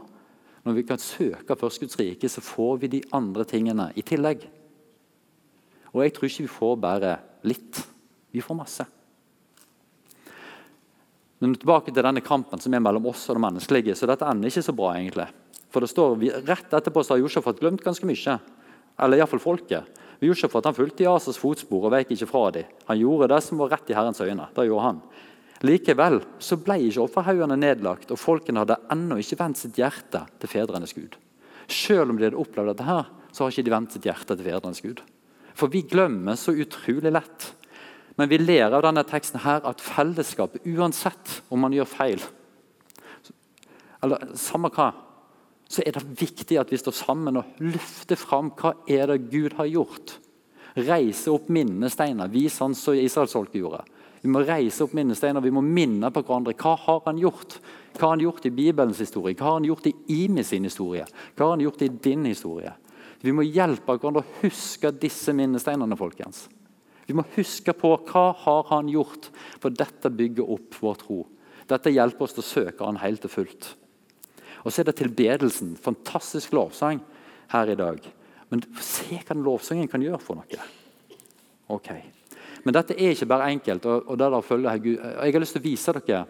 Når 0.65 0.81
vi 0.81 0.89
kan 0.89 1.05
søke 1.05 1.53
først 1.53 1.85
Guds 1.85 2.01
rike, 2.01 2.33
så 2.33 2.41
får 2.41 2.81
vi 2.81 2.95
de 2.97 3.07
andre 3.13 3.45
tingene 3.45 3.91
i 3.93 4.01
tillegg. 4.01 4.49
Og 5.93 6.01
jeg 6.01 6.17
tror 6.17 6.33
ikke 6.33 6.49
vi 6.49 6.57
får 6.57 6.79
bare 6.81 7.19
litt. 7.45 7.85
Vi 8.33 8.41
får 8.41 8.57
masse. 8.57 8.93
Men 11.39 11.55
tilbake 11.55 11.93
til 11.93 12.03
denne 12.03 12.23
kampen 12.23 12.59
som 12.59 12.73
er 12.75 12.83
mellom 12.83 13.05
oss 13.11 13.29
og 13.29 13.37
det 13.37 13.43
menneskelige. 13.45 13.95
så 13.95 14.07
dette 14.07 14.27
ender 14.27 14.49
ikke 14.49 14.65
så 14.65 14.75
bra. 14.75 14.93
egentlig. 14.95 15.27
For 15.71 15.79
det 15.79 15.89
står, 15.89 16.17
Rett 16.45 16.73
etterpå 16.73 17.03
så 17.03 17.13
har 17.13 17.23
Josjafat 17.23 17.59
glemt 17.59 17.83
ganske 17.83 18.05
mye. 18.05 18.39
Eller 18.99 19.17
iallfall 19.17 19.39
folket. 19.39 19.83
Josjafat 20.19 20.65
han 20.65 20.75
fulgte 20.75 21.03
i 21.03 21.07
Asas 21.07 21.37
fotspor 21.39 21.87
og 21.87 21.93
veik 21.93 22.11
ikke 22.11 22.27
fra 22.27 22.49
dem. 22.51 22.65
Han 22.89 22.99
gjorde 22.99 23.29
det 23.31 23.41
som 23.45 23.57
var 23.57 23.71
rett 23.71 23.89
i 23.89 23.95
Herrens 23.95 24.19
øyne. 24.19 24.49
Det 24.55 24.65
gjorde 24.67 24.83
han. 24.83 25.01
Likevel 25.63 26.21
så 26.39 26.57
ble 26.59 26.77
ikke 26.87 27.03
offerhaugene 27.03 27.55
nedlagt, 27.59 28.11
og 28.11 28.19
folkene 28.19 28.63
hadde 28.63 28.79
ennå 28.91 29.17
ikke 29.19 29.39
vendt 29.39 29.59
sitt 29.59 29.79
hjerte 29.79 30.25
til 30.39 30.51
fedrenes 30.51 30.95
Gud. 30.95 31.15
Selv 31.67 32.11
om 32.11 32.19
de 32.19 32.27
hadde 32.27 32.39
opplevd 32.39 32.71
dette, 32.73 32.87
her, 32.87 33.07
så 33.31 33.43
har 33.43 33.53
ikke 33.53 33.67
de 33.67 33.73
vendt 33.73 33.95
sitt 33.95 34.07
hjerte 34.07 34.35
til 34.35 34.47
fedrenes 34.47 34.83
Gud. 34.83 35.01
For 35.55 35.71
vi 35.71 35.83
glemmer 35.87 36.39
så 36.39 36.55
utrolig 36.55 37.11
lett 37.11 37.49
men 38.19 38.29
vi 38.29 38.41
lærer 38.41 38.75
av 38.75 38.83
denne 38.83 39.05
teksten 39.07 39.39
her 39.45 39.63
at 39.67 39.81
fellesskapet, 39.81 40.67
uansett 40.67 41.39
om 41.49 41.63
man 41.63 41.75
gjør 41.75 41.87
feil 41.89 42.27
eller 44.03 44.31
Samme 44.39 44.71
hva, 44.73 44.89
så 45.69 45.83
er 45.85 45.95
det 45.95 46.17
viktig 46.19 46.57
at 46.59 46.71
vi 46.71 46.79
står 46.79 46.95
sammen 46.97 47.39
og 47.41 47.61
løfter 47.61 48.19
fram 48.19 48.51
hva 48.57 48.73
er 48.89 49.11
det 49.11 49.25
Gud 49.29 49.55
har 49.59 49.69
gjort. 49.69 50.15
Reise 50.79 51.33
opp 51.33 51.49
minnesteiner, 51.51 52.29
vis 52.31 52.57
han 52.63 52.75
som 52.77 52.97
israelsfolket 52.97 53.59
gjorde. 53.59 53.83
Vi 54.23 54.31
må 54.31 54.41
reise 54.43 54.83
opp 54.83 54.95
minnesteiner, 54.97 55.43
vi 55.43 55.53
må 55.53 55.61
minne 55.63 56.09
på 56.11 56.23
hverandre. 56.23 56.55
Hva 56.59 56.75
har 56.85 57.03
han 57.05 57.19
gjort? 57.21 57.59
Hva 57.93 58.07
har 58.07 58.15
han 58.15 58.23
gjort 58.23 58.47
i 58.49 58.53
Bibelens 58.55 59.01
historie? 59.03 59.35
Hva 59.37 59.51
har 59.51 59.59
han 59.59 59.67
gjort 59.69 59.89
i 59.91 59.95
Imi 60.23 60.43
sin 60.47 60.67
historie? 60.67 61.05
Hva 61.35 61.45
har 61.45 61.57
han 61.57 61.65
gjort 61.65 61.83
i 61.85 61.91
din 62.07 62.25
historie? 62.27 62.73
Vi 63.19 63.35
må 63.35 63.43
hjelpe 63.43 63.97
hverandre 63.97 64.23
å 64.23 64.39
huske 64.41 64.91
disse 64.95 65.35
minnesteinene. 65.35 65.97
folkens. 65.99 66.47
Vi 67.09 67.15
må 67.17 67.23
huske 67.33 67.73
på 67.73 67.89
hva 68.05 68.27
har 68.37 68.67
han 68.69 68.89
gjort, 68.93 69.31
for 69.57 69.73
dette 69.73 70.11
bygger 70.13 70.51
opp 70.53 70.75
vår 70.77 70.99
tro. 71.01 71.23
Dette 71.69 71.89
hjelper 71.89 72.25
oss 72.25 72.35
til 72.37 72.43
å 72.43 72.49
søke 72.49 72.85
han 72.85 73.01
helt 73.01 73.25
og 73.25 73.33
fullt. 73.33 73.69
Og 74.61 74.69
Så 74.69 74.83
er 74.83 74.91
det 74.91 74.99
tilbedelsen. 74.99 75.73
Fantastisk 75.81 76.53
lovsang 76.53 77.01
her 77.49 77.73
i 77.73 77.79
dag. 77.79 77.97
Men 78.53 78.61
se 78.77 79.17
hva 79.17 79.33
den 79.33 79.45
lovsangen 79.45 79.89
kan 79.89 80.05
gjøre 80.05 80.21
for 80.21 80.37
noe. 80.37 80.69
Ok. 81.73 81.89
Men 82.61 82.77
dette 82.77 82.93
er 82.93 83.15
ikke 83.15 83.29
bare 83.33 83.49
enkelt. 83.55 83.85
og, 83.89 84.05
og 84.05 84.17
der 84.21 84.41
følger 84.41 84.71
Jeg 84.71 84.81
Gud. 84.85 84.97
Jeg 85.01 85.33
har 85.33 85.41
lyst 85.41 85.57
til 85.57 85.63
å 85.63 85.69
vise 85.69 85.93
dere 85.97 86.23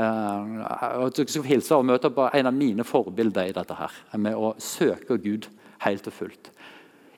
uh, 0.00 1.04
at 1.04 1.16
dere 1.16 1.28
skal 1.28 1.50
hilse 1.52 1.76
og 1.76 1.88
møte 1.88 2.10
på 2.16 2.30
en 2.32 2.48
av 2.48 2.54
mine 2.54 2.84
forbilder 2.84 3.50
i 3.50 3.56
dette. 3.56 3.74
her, 3.74 3.92
Med 4.16 4.36
å 4.36 4.54
søke 4.56 5.18
Gud 5.18 5.50
helt 5.84 6.06
og 6.06 6.12
fullt. 6.12 6.54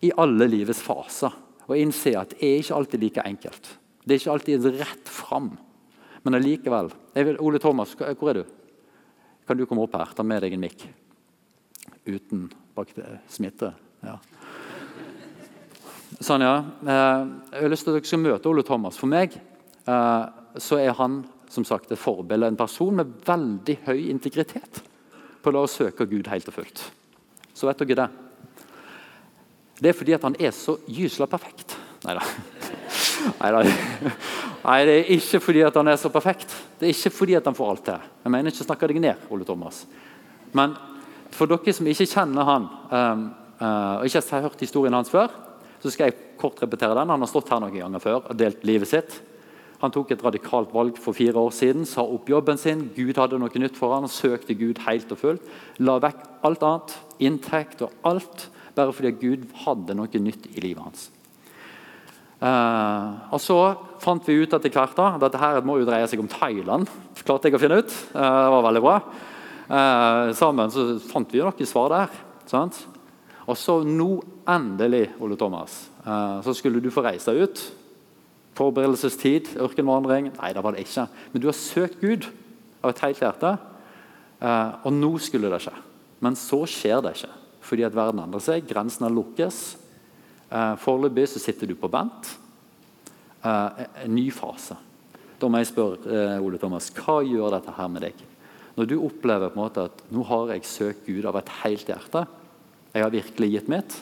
I 0.02 0.10
alle 0.18 0.50
livets 0.50 0.82
faser 0.82 1.46
og 1.68 1.76
innse 1.76 2.14
at 2.16 2.32
det 2.34 2.44
er 2.44 2.62
ikke 2.62 2.76
alltid 2.78 3.02
like 3.04 3.24
enkelt. 3.28 3.72
Det 4.04 4.14
er 4.14 4.22
ikke 4.22 4.34
alltid 4.34 4.68
rett 4.78 5.10
fram. 5.12 5.50
Men 6.24 6.38
allikevel 6.38 6.90
Ole 7.44 7.60
Thomas, 7.62 7.92
hvor 7.94 8.32
er 8.32 8.40
du? 8.40 8.44
Kan 9.48 9.56
du 9.56 9.66
komme 9.68 9.84
opp 9.84 9.96
her? 9.96 10.14
Ta 10.16 10.24
med 10.24 10.42
deg 10.44 10.56
en 10.56 10.64
mikk. 10.64 10.86
Uten 12.08 12.48
smitte. 13.28 13.72
Ja. 14.04 14.16
Sånn, 16.24 16.44
ja. 16.44 16.54
Eh, 16.82 17.24
jeg 17.52 17.62
har 17.62 17.72
lyst 17.72 17.86
til 17.86 17.92
at 17.92 17.98
dere 17.98 18.10
skal 18.10 18.22
møte 18.22 18.50
Ole 18.50 18.64
Thomas. 18.66 18.98
For 19.00 19.10
meg 19.10 19.36
eh, 19.36 20.24
så 20.60 20.80
er 20.80 20.96
han 20.98 21.20
som 21.52 21.64
sagt, 21.64 21.92
et 21.92 22.00
forbilde. 22.00 22.48
En 22.48 22.60
person 22.60 22.96
med 22.96 23.12
veldig 23.26 23.78
høy 23.86 24.08
integritet 24.12 24.82
på 25.42 25.50
å 25.50 25.54
la 25.56 25.64
oss 25.64 25.78
søke 25.80 26.06
Gud 26.08 26.28
helt 26.28 26.48
og 26.50 26.58
fullt. 26.58 26.82
Så 27.56 27.68
vet 27.68 27.84
dere 27.84 28.00
det. 28.02 28.08
Det 29.78 29.90
er 29.90 29.96
fordi 29.96 30.14
at 30.16 30.24
han 30.26 30.36
er 30.40 30.54
så 30.54 30.76
gysla 30.90 31.28
perfekt. 31.30 31.76
Nei 32.04 32.14
da. 32.14 32.24
Nei, 34.64 34.78
det 34.86 34.94
er 34.94 35.10
ikke 35.14 35.40
fordi 35.42 35.62
at 35.66 35.76
han 35.78 35.90
er 35.90 35.98
så 36.00 36.10
perfekt. 36.12 36.54
Det 36.78 36.88
er 36.88 36.94
ikke 36.94 37.14
fordi 37.14 37.36
at 37.38 37.46
han 37.46 37.56
får 37.56 37.72
alt 37.72 37.84
til. 37.88 38.06
Jeg 38.24 38.34
mener 38.34 38.52
ikke 38.52 38.64
å 38.64 38.68
snakke 38.68 38.90
deg 38.90 39.00
ned, 39.02 39.28
Ole 39.34 39.46
Thomas. 39.46 39.84
Men 40.56 40.74
for 41.34 41.50
dere 41.50 41.74
som 41.74 41.88
ikke 41.90 42.08
kjenner 42.08 42.48
han, 42.48 42.68
um, 42.90 43.24
uh, 43.60 43.94
og 44.00 44.08
ikke 44.08 44.24
har 44.30 44.46
hørt 44.48 44.64
historien 44.64 44.96
hans 44.96 45.10
før, 45.12 45.32
så 45.82 45.92
skal 45.94 46.08
jeg 46.08 46.18
kort 46.40 46.60
repetere 46.62 46.96
den. 46.98 47.10
Han 47.14 47.22
har 47.22 47.30
stått 47.30 47.50
her 47.52 47.62
noen 47.62 47.74
ganger 47.74 48.02
før 48.02 48.22
og 48.24 48.38
delt 48.38 48.64
livet 48.66 48.90
sitt. 48.90 49.18
Han 49.78 49.94
tok 49.94 50.10
et 50.10 50.22
radikalt 50.24 50.72
valg 50.74 50.96
for 50.98 51.14
fire 51.14 51.38
år 51.38 51.52
siden, 51.54 51.84
sa 51.86 52.02
opp 52.02 52.26
jobben 52.30 52.58
sin. 52.58 52.88
Gud 52.96 53.18
hadde 53.18 53.38
noe 53.38 53.62
nytt 53.62 53.78
for 53.78 53.94
han, 53.94 54.10
søkte 54.10 54.56
Gud 54.58 54.80
helt 54.88 55.12
og 55.14 55.20
fullt. 55.20 55.52
La 55.78 56.00
vekk 56.02 56.24
alt 56.48 56.64
annet, 56.66 56.96
inntekt 57.22 57.84
og 57.86 57.94
alt 58.08 58.48
bare 58.78 58.94
fordi 58.94 59.14
Gud 59.18 59.46
hadde 59.64 59.96
noe 59.98 60.22
nytt 60.22 60.46
i 60.54 60.62
livet 60.62 60.84
hans. 60.86 61.08
Uh, 62.38 63.34
og 63.34 63.40
Så 63.42 63.56
fant 63.98 64.22
vi 64.28 64.36
ut 64.44 64.52
etter 64.54 64.70
hvert 64.70 65.00
at 65.02 65.18
dette 65.24 65.40
her 65.42 65.64
må 65.66 65.80
jo 65.80 65.88
dreie 65.88 66.06
seg 66.06 66.22
om 66.22 66.30
Thailand. 66.30 66.86
klarte 67.26 67.50
jeg 67.50 67.58
å 67.58 67.62
finne 67.62 67.80
ut. 67.82 67.94
Uh, 68.14 68.22
det 68.22 68.52
var 68.54 68.66
veldig 68.68 68.84
bra. 68.84 68.94
Uh, 69.68 70.30
sammen 70.38 70.70
så 70.72 70.86
fant 71.10 71.34
vi 71.34 71.40
jo 71.40 71.48
noen 71.48 71.68
svar 71.68 71.90
der. 71.94 72.14
Sant? 72.48 72.78
Og 73.48 73.58
så 73.58 73.80
nå, 73.82 74.20
endelig, 74.48 75.08
Ole 75.24 75.36
Thomas, 75.40 75.86
så 76.44 76.52
skulle 76.56 76.82
du 76.84 76.90
få 76.92 77.00
reise 77.04 77.32
deg 77.32 77.48
ut 77.48 77.60
Forberedelsestid, 78.58 79.54
ørkenvandring? 79.60 80.28
Nei, 80.34 80.50
det 80.52 80.62
var 80.64 80.76
det 80.76 80.82
ikke. 80.84 81.06
Men 81.32 81.40
du 81.40 81.46
har 81.48 81.56
søkt 81.56 81.96
Gud 82.00 82.26
av 82.82 82.92
et 82.92 83.00
helt 83.04 83.22
hjerte, 83.22 83.52
og 84.84 84.88
nå 84.92 85.10
skulle 85.24 85.48
det 85.52 85.62
skje. 85.64 85.72
Men 86.24 86.36
så 86.36 86.60
skjer 86.68 87.00
det 87.04 87.14
ikke, 87.16 87.30
fordi 87.68 87.84
at 87.86 87.96
verden 87.96 88.22
endrer 88.22 88.42
seg, 88.42 88.66
grensene 88.68 89.10
lukkes. 89.12 89.62
Eh, 90.48 90.74
foreløpig 90.80 91.26
så 91.28 91.42
sitter 91.42 91.68
du 91.68 91.76
på 91.78 91.90
vent. 91.92 92.32
Eh, 93.44 93.84
en 94.04 94.14
ny 94.16 94.28
fase. 94.34 94.78
Da 95.38 95.46
må 95.46 95.60
jeg 95.60 95.70
spørre 95.70 96.40
Ole 96.42 96.58
Thomas, 96.58 96.88
hva 96.96 97.20
gjør 97.22 97.52
dette 97.54 97.76
her 97.76 97.90
med 97.92 98.08
deg? 98.08 98.24
Når 98.78 98.88
du 98.90 98.96
opplever 98.98 99.52
på 99.52 99.58
en 99.58 99.64
måte 99.64 99.84
at 99.90 100.02
nå 100.14 100.24
har 100.26 100.54
jeg 100.54 100.66
søkt 100.66 101.06
Gud 101.06 101.26
av 101.28 101.38
et 101.38 101.52
helt 101.60 101.90
hjerte, 101.90 102.24
jeg 102.94 103.04
har 103.04 103.12
virkelig 103.12 103.48
gitt 103.52 103.70
mitt, 103.70 103.94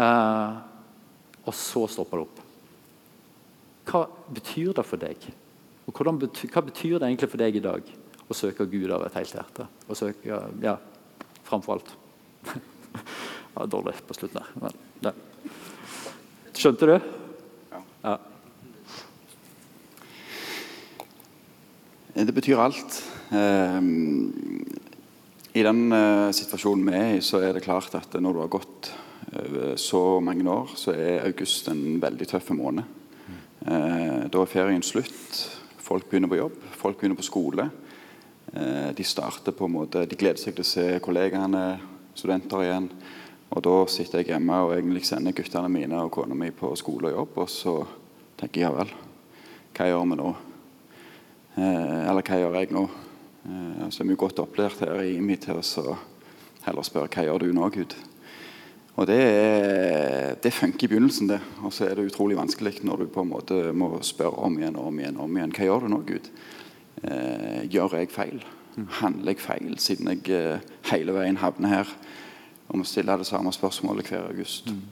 og 0.00 1.54
så 1.54 1.84
stopper 1.90 2.18
det 2.18 2.24
opp. 2.26 2.40
Hva 3.90 4.02
betyr 4.30 4.72
det 4.78 4.86
for 4.86 5.02
deg? 5.02 5.26
Og 5.88 5.94
hvordan, 5.94 6.20
hva 6.22 6.62
betyr 6.62 6.98
det 6.98 7.08
egentlig 7.08 7.30
for 7.32 7.42
deg 7.42 7.58
i 7.58 7.64
dag 7.64 7.94
å 8.30 8.36
søke 8.36 8.68
Gud 8.70 8.90
av 8.94 9.06
et 9.06 9.16
helt 9.18 9.34
hjerte? 9.34 9.66
Å 9.66 9.98
søke, 9.98 10.42
ja, 10.62 10.76
framfor 11.48 11.78
alt. 11.78 11.94
ja, 13.54 13.66
dårlig 13.66 13.94
på 14.06 14.16
slutten 14.16 14.40
der. 14.40 14.50
Men, 14.62 14.78
ja. 15.06 15.12
Skjønte 16.60 16.88
du? 16.90 16.96
Ja. 17.72 17.80
ja. 18.04 18.16
Det 22.20 22.34
betyr 22.36 22.60
alt. 22.60 23.02
Ehm, 23.32 24.32
I 25.54 25.62
den 25.66 25.86
eh, 25.94 26.30
situasjonen 26.36 26.86
vi 26.90 26.96
er 26.98 27.14
i, 27.16 27.22
så 27.24 27.40
er 27.40 27.54
det 27.56 27.64
klart 27.64 27.94
at 27.98 28.18
når 28.18 28.34
du 28.34 28.42
har 28.42 28.52
gått 28.52 28.90
over 29.30 29.76
så 29.78 30.20
mange 30.20 30.46
år, 30.50 30.74
så 30.76 30.92
er 30.92 31.24
august 31.28 31.68
en 31.70 32.00
veldig 32.02 32.26
tøff 32.28 32.50
måned. 32.56 32.84
Eh, 33.66 34.26
da 34.32 34.42
er 34.42 34.50
ferien 34.50 34.84
slutt. 34.84 35.40
Folk 35.80 36.08
begynner 36.10 36.30
på 36.30 36.38
jobb, 36.38 36.58
folk 36.78 36.98
begynner 37.00 37.18
på 37.18 37.26
skole. 37.26 37.70
Eh, 38.52 38.90
de 38.96 39.04
starter 39.06 39.54
på 39.54 39.68
en 39.68 39.74
måte, 39.74 40.04
de 40.06 40.18
gleder 40.18 40.40
seg 40.40 40.56
til 40.56 40.66
å 40.66 40.70
se 40.70 40.86
kollegaene, 41.02 41.64
studenter 42.20 42.64
igjen. 42.66 42.90
Og 43.50 43.64
Da 43.66 43.76
sitter 43.90 44.20
jeg 44.20 44.30
hjemme 44.30 44.60
og 44.62 44.76
egentlig 44.76 45.02
sender 45.08 45.34
guttene 45.34 45.70
mine 45.72 46.04
og 46.04 46.12
kona 46.14 46.36
mi 46.38 46.52
på 46.54 46.70
skole 46.78 47.10
og 47.10 47.16
jobb. 47.16 47.38
Og 47.42 47.48
så 47.50 47.74
tenker 48.38 48.60
jeg 48.60 48.68
ja 48.68 48.74
vel, 48.76 48.92
hva 49.74 49.88
gjør 49.88 50.06
vi 50.06 50.18
nå? 50.20 50.28
Eh, 51.56 51.98
eller 52.10 52.22
hva 52.22 52.38
gjør 52.38 52.60
jeg 52.60 52.70
nå? 52.76 52.84
Eh, 53.50 53.88
så 53.90 54.04
er 54.04 54.10
vi 54.12 54.20
godt 54.20 54.38
opplært 54.44 54.84
her 54.84 55.02
i 55.02 55.16
IMI 55.16 55.40
til 55.42 55.58
å 55.58 55.96
heller 56.66 56.86
spørre 56.86 57.10
hva 57.10 57.26
gjør 57.26 57.42
du 57.42 57.50
nå, 57.56 57.72
Gud? 57.74 57.96
Og 59.00 59.06
det, 59.08 59.20
det 60.44 60.52
funker 60.52 60.86
i 60.86 60.90
begynnelsen, 60.92 61.30
det. 61.30 61.40
Og 61.64 61.72
så 61.72 61.88
er 61.88 61.96
det 61.96 62.10
utrolig 62.10 62.36
vanskelig 62.38 62.84
når 62.84 63.02
du 63.02 63.12
på 63.14 63.24
en 63.24 63.32
måte 63.32 63.60
må 63.72 63.94
spørre 64.04 64.44
om 64.46 64.58
igjen 64.60 64.76
og 64.76 64.90
om 64.90 64.98
igjen. 65.00 65.18
om 65.18 65.38
igjen. 65.38 65.54
Hva 65.56 65.68
gjør 65.68 65.86
du 65.86 65.92
nå, 65.94 66.00
Gud? 66.06 66.30
Eh, 67.02 67.62
gjør 67.72 67.96
jeg 67.98 68.12
feil? 68.14 68.42
Handler 69.00 69.34
jeg 69.34 69.42
feil, 69.42 69.78
siden 69.82 70.12
jeg 70.12 70.34
eh, 70.36 70.66
hele 70.92 71.16
veien 71.16 71.40
havner 71.40 71.80
her 71.80 71.94
og 72.70 72.80
å 72.80 72.86
stille 72.86 73.18
det 73.18 73.26
samme 73.26 73.52
spørsmålet 73.54 74.10
hver 74.10 74.28
august? 74.30 74.70
Mm. 74.70 74.82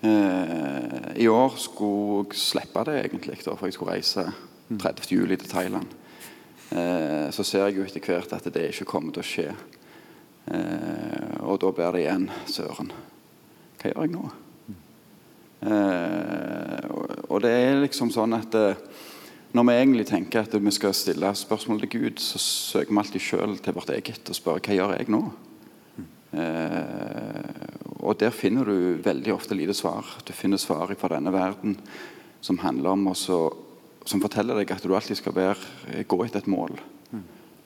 Eh, 0.00 1.22
I 1.24 1.26
år 1.28 1.56
skulle 1.58 2.28
jeg 2.28 2.38
slippe 2.38 2.84
det, 2.86 3.00
egentlig, 3.02 3.40
da, 3.42 3.56
for 3.56 3.66
jeg 3.66 3.74
skulle 3.74 3.96
reise 3.96 4.28
30. 4.68 4.78
Mm. 4.78 5.08
juli 5.10 5.36
til 5.36 5.50
Thailand. 5.50 5.96
Eh, 6.70 7.30
så 7.34 7.42
ser 7.42 7.66
jeg 7.66 7.78
jo 7.78 7.86
etter 7.86 8.04
hvert 8.04 8.32
at 8.36 8.46
det 8.54 8.68
ikke 8.70 8.86
kommer 8.92 9.16
til 9.16 9.24
å 9.24 9.26
skje. 9.26 9.48
Eh, 10.52 11.34
og 11.42 11.58
da 11.60 11.72
blir 11.74 11.96
det 11.96 12.04
igjen 12.04 12.28
Søren. 12.46 12.92
Hva 13.80 13.90
gjør 13.90 14.06
jeg 14.06 14.14
nå? 14.14 14.30
Mm. 14.68 14.78
Eh, 15.72 16.86
og, 16.92 17.12
og, 17.26 17.42
det 17.42 17.52
er 17.56 17.82
liksom 17.82 18.12
sånn 18.14 18.38
at 18.38 18.54
eh, 18.54 18.78
når 19.56 19.66
vi 19.66 19.76
egentlig 19.80 20.06
tenker 20.06 20.44
at 20.44 20.54
vi 20.54 20.76
skal 20.76 20.94
stille 20.94 21.34
spørsmål 21.34 21.82
til 21.82 21.94
Gud, 21.96 22.22
så 22.22 22.38
søker 22.38 22.92
vi 22.92 23.02
alltid 23.02 23.24
sjøl 23.24 23.58
til 23.64 23.74
vårt 23.74 23.90
eget 23.96 24.30
og 24.30 24.36
spør 24.36 24.60
hva 24.60 24.76
gjør 24.76 24.96
jeg 24.98 25.10
nå? 25.10 25.22
Eh, 25.26 25.47
og 26.32 28.18
der 28.20 28.34
finner 28.36 28.68
du 28.68 29.00
veldig 29.04 29.32
ofte 29.32 29.56
lite 29.56 29.74
svar. 29.76 30.04
Du 30.24 30.32
finner 30.36 30.60
svar 30.60 30.92
fra 30.98 31.14
denne 31.14 31.32
verden 31.32 31.78
som 32.40 32.60
handler 32.62 32.94
om 32.94 33.08
også, 33.12 33.38
som 34.06 34.22
forteller 34.22 34.60
deg 34.60 34.70
at 34.72 34.84
du 34.84 34.94
alltid 34.94 35.18
skal 35.18 35.34
være, 35.36 36.04
gå 36.06 36.20
etter 36.24 36.44
et 36.44 36.50
mål. 36.52 36.76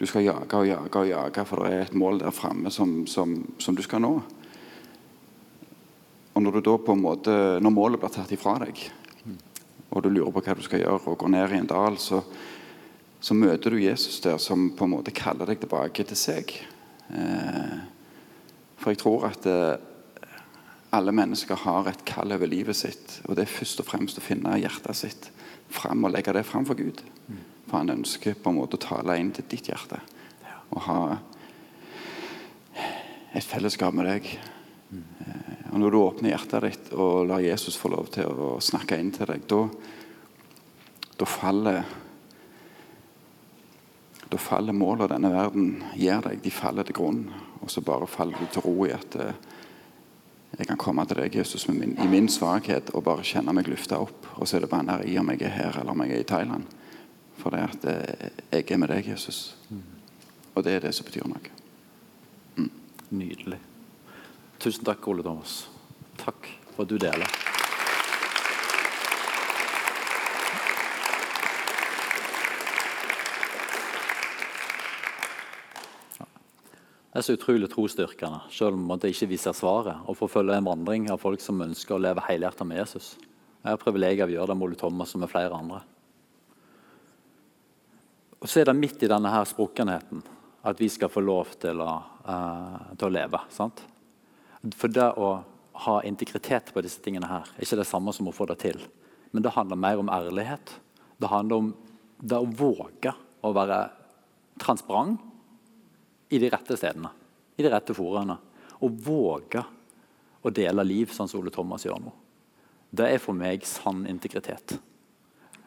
Du 0.02 0.06
skal 0.10 0.24
jage 0.24 0.58
og 0.58 0.66
jage 0.66 0.98
og 0.98 1.06
jage, 1.06 1.44
for 1.46 1.62
det 1.62 1.74
er 1.74 1.84
et 1.84 1.94
mål 1.94 2.22
der 2.24 2.34
framme 2.34 2.72
som, 2.74 3.04
som, 3.06 3.36
som, 3.62 3.76
du 3.76 3.82
skal 3.86 4.02
nå. 4.02 4.16
Og 6.32 6.42
når, 6.42 6.56
du 6.56 6.64
da 6.66 6.74
på 6.80 6.96
en 6.96 7.04
måte, 7.04 7.36
når 7.62 7.74
målet 7.74 8.02
blir 8.02 8.10
tatt 8.10 8.32
ifra 8.34 8.56
deg, 8.64 8.80
og 9.92 10.02
du 10.02 10.08
lurer 10.08 10.32
på 10.32 10.42
hva 10.42 10.56
du 10.56 10.64
skal 10.64 10.82
gjøre, 10.82 11.04
og 11.06 11.20
går 11.20 11.30
ned 11.34 11.54
i 11.54 11.60
en 11.60 11.70
dal, 11.70 12.00
så, 12.00 12.22
så 13.20 13.36
møter 13.36 13.70
du 13.76 13.82
Jesus 13.84 14.18
der 14.24 14.40
som 14.42 14.70
på 14.74 14.88
en 14.88 14.94
måte 14.96 15.14
kaller 15.14 15.52
deg 15.52 15.60
tilbake 15.62 16.08
til 16.08 16.18
seg. 16.18 16.56
Eh, 17.12 17.76
for 18.82 18.92
jeg 18.92 19.02
tror 19.02 19.28
at 19.30 19.46
eh, 19.46 19.76
alle 20.92 21.14
mennesker 21.14 21.60
har 21.64 21.88
et 21.88 22.04
kall 22.08 22.34
over 22.34 22.50
livet 22.50 22.76
sitt. 22.76 23.20
Og 23.28 23.36
det 23.36 23.46
er 23.46 23.54
først 23.54 23.80
og 23.80 23.88
fremst 23.88 24.18
å 24.20 24.24
finne 24.24 24.58
hjertet 24.60 24.98
sitt 24.98 25.30
fram 25.72 26.04
og 26.04 26.12
legge 26.12 26.34
det 26.36 26.44
fram 26.44 26.66
for 26.68 26.76
Gud. 26.76 27.00
For 27.68 27.78
han 27.78 27.94
ønsker 27.94 28.36
på 28.36 28.52
en 28.52 28.58
måte 28.58 28.76
å 28.76 28.82
tale 28.82 29.16
inn 29.20 29.30
til 29.32 29.46
ditt 29.48 29.70
hjerte. 29.70 30.02
Og 30.74 30.82
ha 30.88 30.98
et 33.32 33.46
fellesskap 33.46 33.94
med 33.96 34.10
deg. 34.10 34.28
Eh, 34.92 35.64
og 35.72 35.78
Når 35.80 35.94
du 35.94 35.98
åpner 36.02 36.34
hjertet 36.34 36.66
ditt 36.66 36.92
og 36.92 37.26
lar 37.30 37.44
Jesus 37.44 37.78
få 37.80 37.94
lov 37.94 38.10
til 38.12 38.28
å 38.28 38.58
snakke 38.60 38.98
inn 39.00 39.14
til 39.14 39.30
deg, 39.30 39.46
da, 39.48 39.62
da 41.16 41.28
faller 41.28 41.84
da 44.32 44.38
faller 44.40 44.72
målene 44.72 45.10
denne 45.12 45.28
verden 45.32 45.72
gir 45.92 46.22
deg, 46.24 46.38
de 46.40 46.52
faller 46.52 46.86
til 46.88 46.96
grunn. 46.96 47.24
Og 47.62 47.70
så 47.70 47.80
bare 47.80 48.06
faller 48.10 48.38
du 48.38 48.46
til 48.50 48.64
ro 48.66 48.86
i 48.86 48.92
at 48.94 49.16
eh, 49.22 49.34
jeg 50.58 50.68
kan 50.68 50.80
komme 50.80 51.04
til 51.08 51.16
deg, 51.22 51.36
Jesus, 51.36 51.64
min, 51.68 51.94
i 51.96 52.06
min 52.10 52.28
svakhet 52.28 52.90
og 52.92 53.06
bare 53.06 53.24
kjenne 53.24 53.54
meg 53.56 53.70
løfta 53.70 54.00
opp. 54.02 54.26
Og 54.36 54.48
så 54.48 54.58
er 54.58 54.66
det 54.66 54.72
bare 54.72 55.00
i 55.08 55.16
om 55.18 55.30
jeg 55.32 55.46
er 55.46 55.56
her 55.56 55.80
eller 55.80 55.94
om 55.94 56.04
jeg 56.04 56.16
er 56.16 56.24
i 56.24 56.28
Thailand. 56.28 56.66
For 57.40 57.54
det 57.54 57.62
at 57.70 57.88
eh, 57.88 58.28
jeg 58.52 58.70
er 58.70 58.82
med 58.82 58.92
deg, 58.92 59.08
Jesus. 59.14 59.56
Og 60.54 60.64
det 60.64 60.76
er 60.76 60.84
det 60.84 60.94
som 60.94 61.08
betyr 61.08 61.24
noe. 61.28 61.54
Mm. 62.58 62.70
Nydelig. 63.16 63.62
Tusen 64.60 64.84
takk, 64.86 65.08
Ole 65.08 65.24
Thomas. 65.24 65.64
Takk 66.20 66.50
for 66.74 66.84
at 66.84 66.92
du 66.92 67.00
deler. 67.00 67.51
Er 77.12 77.24
så 77.24 77.36
utrolig 77.36 77.68
trosstyrkende, 77.72 78.40
selv 78.52 78.78
om 78.78 78.92
det 78.96 79.12
ikke 79.12 79.28
viser 79.34 79.56
svaret, 79.56 80.00
å 80.08 80.16
forfølge 80.16 80.56
en 80.56 80.68
vandring 80.68 81.10
av 81.12 81.20
folk 81.20 81.42
som 81.44 81.60
ønsker 81.60 81.96
å 81.96 82.00
leve 82.00 82.24
helhjertet 82.24 82.68
med 82.68 82.80
Jesus. 82.80 83.14
Jeg 83.62 83.68
har 83.74 83.80
privilegiet 83.80 84.24
av 84.24 84.32
å 84.32 84.36
gjøre 84.36 84.52
det 84.52 84.56
med 84.58 84.68
Ole 84.68 84.78
Thomas 84.80 85.12
og 85.14 85.22
med 85.22 85.30
flere 85.30 85.58
andre. 85.58 85.82
Og 88.42 88.48
Så 88.48 88.60
er 88.60 88.70
det 88.70 88.74
midt 88.74 89.02
i 89.04 89.10
denne 89.10 89.30
her 89.30 89.44
sprukkenheten 89.46 90.22
at 90.66 90.80
vi 90.80 90.88
skal 90.90 91.10
få 91.12 91.20
lov 91.22 91.52
til 91.62 91.78
å, 91.82 91.92
uh, 92.26 92.94
til 92.96 93.06
å 93.06 93.12
leve. 93.12 93.38
sant? 93.50 93.82
For 94.74 94.88
det 94.88 95.12
å 95.14 95.44
ha 95.84 96.02
integritet 96.02 96.72
på 96.72 96.82
disse 96.82 97.02
tingene 97.02 97.28
her 97.28 97.46
er 97.46 97.62
ikke 97.62 97.78
det 97.78 97.86
samme 97.86 98.12
som 98.12 98.28
å 98.28 98.34
få 98.34 98.46
det 98.50 98.58
til. 98.62 98.80
Men 99.32 99.42
det 99.42 99.54
handler 99.54 99.76
mer 99.76 99.98
om 99.98 100.10
ærlighet. 100.10 100.74
Det 101.18 101.30
handler 101.30 101.56
om 101.56 101.74
det 102.18 102.38
å 102.38 102.46
våge 102.46 103.14
å 103.42 103.52
være 103.54 103.90
transparent 104.62 105.20
i 106.32 106.40
de 106.40 106.50
rette 106.50 106.76
stedene. 106.78 107.10
I 107.56 107.64
de 107.64 107.70
rette 107.72 107.94
foraene. 107.96 108.38
Og 108.82 108.98
våge 109.04 109.62
å 110.42 110.50
dele 110.50 110.84
liv, 110.86 111.12
sånn 111.12 111.28
som 111.30 111.42
Ole 111.42 111.52
Thomas 111.54 111.84
gjør 111.86 112.00
nå. 112.02 112.12
Det 112.92 113.06
er 113.08 113.22
for 113.22 113.36
meg 113.36 113.64
sann 113.68 114.02
integritet. 114.10 114.74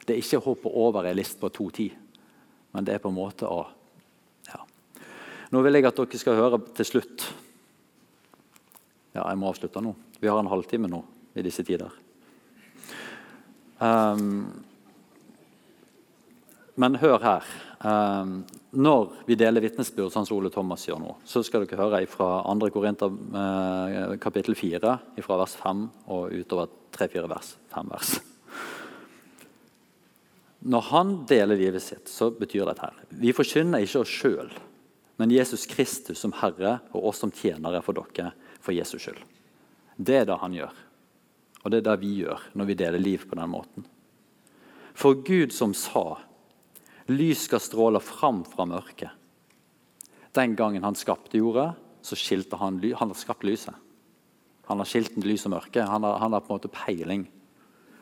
Det 0.06 0.14
er 0.14 0.22
ikke 0.22 0.42
å 0.42 0.48
hoppe 0.52 0.74
over 0.78 1.08
ei 1.08 1.16
list 1.18 1.40
på 1.42 1.50
2.10, 1.50 1.96
men 2.76 2.86
det 2.86 2.98
er 2.98 3.02
på 3.02 3.10
en 3.10 3.18
måte 3.18 3.50
å 3.50 3.64
ja. 4.50 4.60
Nå 5.54 5.62
vil 5.66 5.80
jeg 5.80 5.88
at 5.90 5.98
dere 5.98 6.22
skal 6.22 6.38
høre 6.38 6.60
til 6.78 6.90
slutt 6.92 7.26
ja, 9.16 9.24
jeg 9.24 9.40
må 9.40 9.48
avslutte 9.48 9.80
nå. 9.80 9.94
Vi 10.20 10.28
har 10.28 10.42
en 10.42 10.52
halvtime 10.52 10.90
nå 10.92 11.00
i 11.40 11.44
disse 11.46 11.64
tider. 11.64 11.94
Um, 13.80 14.50
men 16.76 16.98
hør 17.00 17.20
her. 17.24 17.50
Um, 17.86 18.38
når 18.76 19.12
vi 19.28 19.38
deler 19.40 19.64
vitnesbyrd, 19.64 20.12
sånn 20.12 20.28
som 20.28 20.38
Ole 20.38 20.52
Thomas 20.52 20.84
gjør 20.88 21.00
nå, 21.00 21.16
så 21.28 21.44
skal 21.46 21.64
dere 21.64 21.80
høre 21.80 22.02
fra 22.12 22.30
2. 22.48 22.70
Korinter 22.74 23.12
uh, 23.12 24.16
kapittel 24.22 24.58
4, 24.60 24.96
fra 25.24 25.38
vers 25.40 25.56
5 25.62 25.84
og 26.12 26.34
utover 26.36 26.72
3-4 26.98 27.30
vers. 27.32 27.54
5 27.76 27.94
vers. 27.94 28.16
Når 30.66 30.88
han 30.90 31.14
deler 31.30 31.60
livet 31.60 31.84
sitt, 31.86 32.10
så 32.10 32.32
betyr 32.34 32.66
dette 32.66 32.88
her 32.88 32.96
Vi 33.22 33.36
forkynner 33.38 33.84
ikke 33.86 34.02
oss 34.02 34.10
sjøl, 34.10 34.50
men 35.22 35.32
Jesus 35.32 35.68
Kristus 35.70 36.24
som 36.24 36.34
Herre 36.42 36.80
og 36.92 37.12
oss 37.12 37.22
som 37.22 37.32
tjenere 37.32 37.84
for 37.86 37.96
dere 37.96 38.34
for 38.66 38.74
Jesus 38.74 39.06
skyld. 39.06 39.22
Det 39.96 40.24
er 40.24 40.26
det 40.28 40.40
han 40.42 40.56
gjør. 40.58 40.74
Og 41.64 41.72
det 41.72 41.80
er 41.80 41.86
det 41.88 42.00
vi 42.02 42.16
gjør 42.20 42.42
når 42.58 42.70
vi 42.70 42.78
deler 42.82 43.02
liv 43.02 43.24
på 43.30 43.38
den 43.38 43.52
måten. 43.52 43.86
For 44.96 45.18
Gud 45.28 45.54
som 45.54 45.74
sa, 45.78 46.18
lys 47.12 47.46
skal 47.46 47.62
stråle 47.62 48.00
fram 48.04 48.44
fra 48.48 48.66
mørket. 48.70 49.12
Den 50.36 50.56
gangen 50.56 50.84
han 50.84 50.98
skapte 50.98 51.38
jorda, 51.38 51.74
så 52.02 52.16
skilte 52.16 52.60
han 52.60 52.82
Han 52.84 53.10
har 53.10 53.16
skapt 53.16 53.44
lyset. 53.44 53.76
Han 54.66 54.78
har 54.78 54.86
skilt 54.86 55.18
lys 55.18 55.46
og 55.46 55.52
mørke. 55.56 55.82
Han 55.82 56.04
har, 56.04 56.18
han 56.20 56.34
har 56.34 56.42
på 56.42 56.54
en 56.54 56.60
måte 56.60 56.74
peiling. 56.74 57.28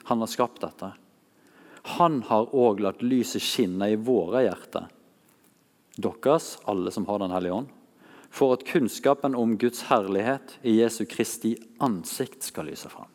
Han 0.03 0.19
har 0.19 0.27
skapt 0.27 0.61
dette. 0.61 0.93
Han 1.99 2.21
har 2.23 2.55
òg 2.55 2.79
latt 2.79 3.01
lyset 3.03 3.43
skinne 3.43 3.89
i 3.91 3.99
våre 3.99 4.45
hjerter. 4.45 4.87
Deres, 5.99 6.57
alle 6.65 6.91
som 6.91 7.05
har 7.05 7.19
Den 7.19 7.31
hellige 7.31 7.53
ånd, 7.53 7.67
for 8.33 8.55
at 8.55 8.65
kunnskapen 8.65 9.35
om 9.35 9.57
Guds 9.57 9.83
herlighet 9.91 10.57
i 10.63 10.79
Jesu 10.79 11.05
Kristi 11.05 11.53
ansikt 11.79 12.43
skal 12.43 12.65
lyse 12.65 12.89
fram. 12.89 13.11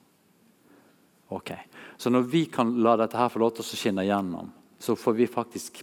Ok, 1.28 1.52
Så 1.96 2.10
når 2.10 2.22
vi 2.22 2.44
kan 2.46 2.76
la 2.82 2.96
dette 2.96 3.16
her 3.18 3.28
få 3.28 3.40
lov 3.42 3.56
til 3.56 3.64
å 3.64 3.76
skinne 3.76 4.04
igjennom, 4.06 4.52
så 4.78 4.96
får 4.96 5.12
vi 5.18 5.26
faktisk 5.26 5.82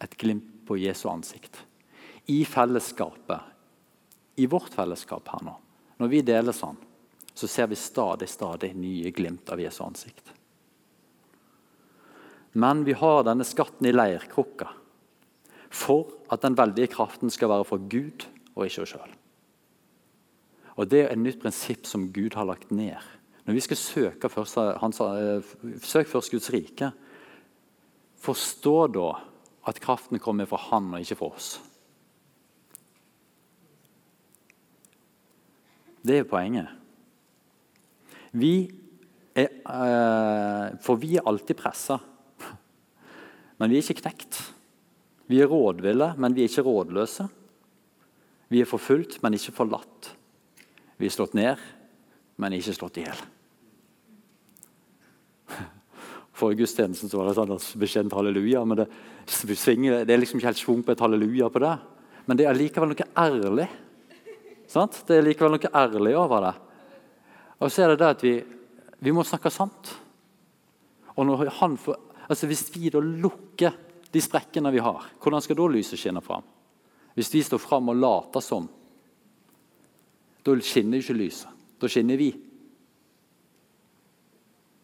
et 0.00 0.16
glimt 0.16 0.66
på 0.66 0.78
Jesu 0.80 1.08
ansikt. 1.08 1.56
I 2.26 2.44
fellesskapet, 2.44 3.40
i 4.36 4.46
vårt 4.46 4.74
fellesskap 4.74 5.28
her 5.32 5.44
nå, 5.44 5.56
når 6.00 6.12
vi 6.12 6.22
deler 6.24 6.56
sånn, 6.56 6.78
så 7.34 7.48
ser 7.48 7.70
vi 7.70 7.78
stadig 7.78 8.28
stadig 8.28 8.74
nye 8.76 9.10
glimt 9.14 9.50
av 9.52 9.60
Jesu 9.60 9.82
ansikt. 9.84 10.32
Men 12.52 12.84
vi 12.84 12.96
har 12.98 13.24
denne 13.24 13.46
skatten 13.46 13.86
i 13.86 13.94
leirkrukka 13.94 14.68
for 15.70 16.10
at 16.34 16.42
den 16.42 16.56
veldige 16.58 16.90
kraften 16.90 17.30
skal 17.30 17.52
være 17.52 17.66
for 17.68 17.90
Gud 17.90 18.26
og 18.56 18.66
ikke 18.66 18.84
oss 18.84 18.94
sjøl. 18.96 19.12
Og 20.80 20.88
Det 20.88 21.04
er 21.04 21.12
et 21.12 21.20
nytt 21.20 21.40
prinsipp 21.42 21.86
som 21.86 22.08
Gud 22.12 22.34
har 22.34 22.48
lagt 22.48 22.70
ned. 22.70 22.96
Når 23.46 23.54
vi 23.54 23.62
skal 23.64 23.76
søke 23.76 24.28
først, 24.28 24.56
han 24.80 24.92
sa, 24.92 25.14
eh, 25.16 25.42
Søk 25.82 26.06
først 26.08 26.30
Guds 26.30 26.50
rike. 26.50 26.92
Forstå 28.20 28.76
da 28.92 29.08
at 29.70 29.80
kraften 29.80 30.20
kommer 30.20 30.48
fra 30.48 30.60
Han 30.70 30.92
og 30.94 31.04
ikke 31.04 31.18
fra 31.20 31.30
oss. 31.32 31.50
Det 36.00 36.20
er 36.20 36.28
poenget. 36.28 36.68
Vi 38.32 38.70
er, 39.36 39.48
eh, 39.48 40.78
for 40.80 40.96
vi 40.96 41.16
er 41.16 41.26
alltid 41.26 41.56
pressa, 41.56 41.98
men 43.58 43.70
vi 43.70 43.76
er 43.76 43.82
ikke 43.84 44.00
knekt. 44.00 44.40
Vi 45.28 45.40
er 45.40 45.50
rådville, 45.50 46.14
men 46.16 46.34
vi 46.34 46.44
er 46.44 46.48
ikke 46.48 46.64
rådløse. 46.64 47.28
Vi 48.48 48.60
er 48.60 48.66
forfulgt, 48.66 49.22
men 49.22 49.34
ikke 49.34 49.54
forlatt. 49.54 50.14
Vi 50.98 51.06
er 51.06 51.14
slått 51.14 51.34
ned, 51.34 51.60
men 52.36 52.52
ikke 52.52 52.74
slått 52.74 52.98
i 52.98 53.04
hjel. 53.04 53.20
For 56.40 56.56
gudstjenesten 56.56 57.10
var 57.12 57.28
det 57.28 57.36
sånn 57.36 57.80
bekjent 57.80 58.14
halleluja. 58.16 58.64
men 58.64 58.82
det, 58.82 58.88
svinger, 59.28 60.04
det 60.08 60.14
er 60.14 60.22
liksom 60.22 60.40
ikke 60.40 60.48
helt 60.48 60.62
schwung 60.62 60.82
på 60.84 60.94
et 60.94 61.02
halleluja 61.04 61.50
på 61.52 61.60
det. 61.60 61.74
Men 62.24 62.38
det 62.38 62.46
er 62.48 62.56
likevel 62.56 62.92
noe 62.92 63.08
ærlig. 63.18 63.66
Sant? 64.70 65.02
Det 65.06 65.18
er 65.18 65.26
likevel 65.26 65.56
noe 65.56 65.72
ærlig 65.76 66.14
over 66.16 66.46
det. 66.46 66.54
Og 67.60 67.68
så 67.68 67.84
er 67.84 67.92
det 67.92 68.00
det 68.00 68.08
at 68.14 68.24
vi, 68.24 68.34
vi 69.04 69.12
må 69.12 69.24
snakke 69.26 69.52
sant. 69.52 69.92
Og 71.16 71.26
når 71.28 71.50
han 71.58 71.76
får, 71.76 71.98
altså 72.30 72.46
Hvis 72.48 72.70
vi 72.72 72.88
da 72.88 73.02
lukker 73.02 73.76
de 74.10 74.20
sprekkene 74.22 74.72
vi 74.72 74.80
har, 74.82 75.04
hvordan 75.20 75.42
skal 75.44 75.58
da 75.58 75.66
lyset 75.70 76.00
skinne 76.00 76.22
fram? 76.24 76.46
Hvis 77.14 77.32
vi 77.34 77.42
står 77.44 77.60
fram 77.60 77.90
og 77.92 77.98
later 77.98 78.40
som, 78.40 78.68
da 80.46 80.54
skinner 80.64 81.02
ikke 81.02 81.18
lyset. 81.18 81.50
Da 81.80 81.88
skinner 81.90 82.16
vi. 82.16 82.30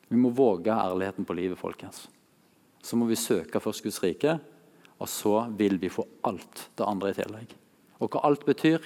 Vi 0.09 0.19
må 0.21 0.31
våge 0.31 0.71
ærligheten 0.71 1.27
på 1.27 1.35
livet, 1.35 1.59
folkens. 1.59 2.07
Så 2.83 2.97
må 2.99 3.09
vi 3.09 3.19
søke 3.19 3.61
først 3.61 3.83
Guds 3.83 4.03
rike, 4.03 4.37
og 4.99 5.09
så 5.11 5.47
vil 5.59 5.81
vi 5.83 5.91
få 5.93 6.07
alt 6.25 6.69
det 6.79 6.87
andre 6.87 7.11
i 7.11 7.17
tillegg. 7.19 7.57
Og 8.01 8.13
hva 8.13 8.23
alt 8.29 8.45
betyr, 8.47 8.85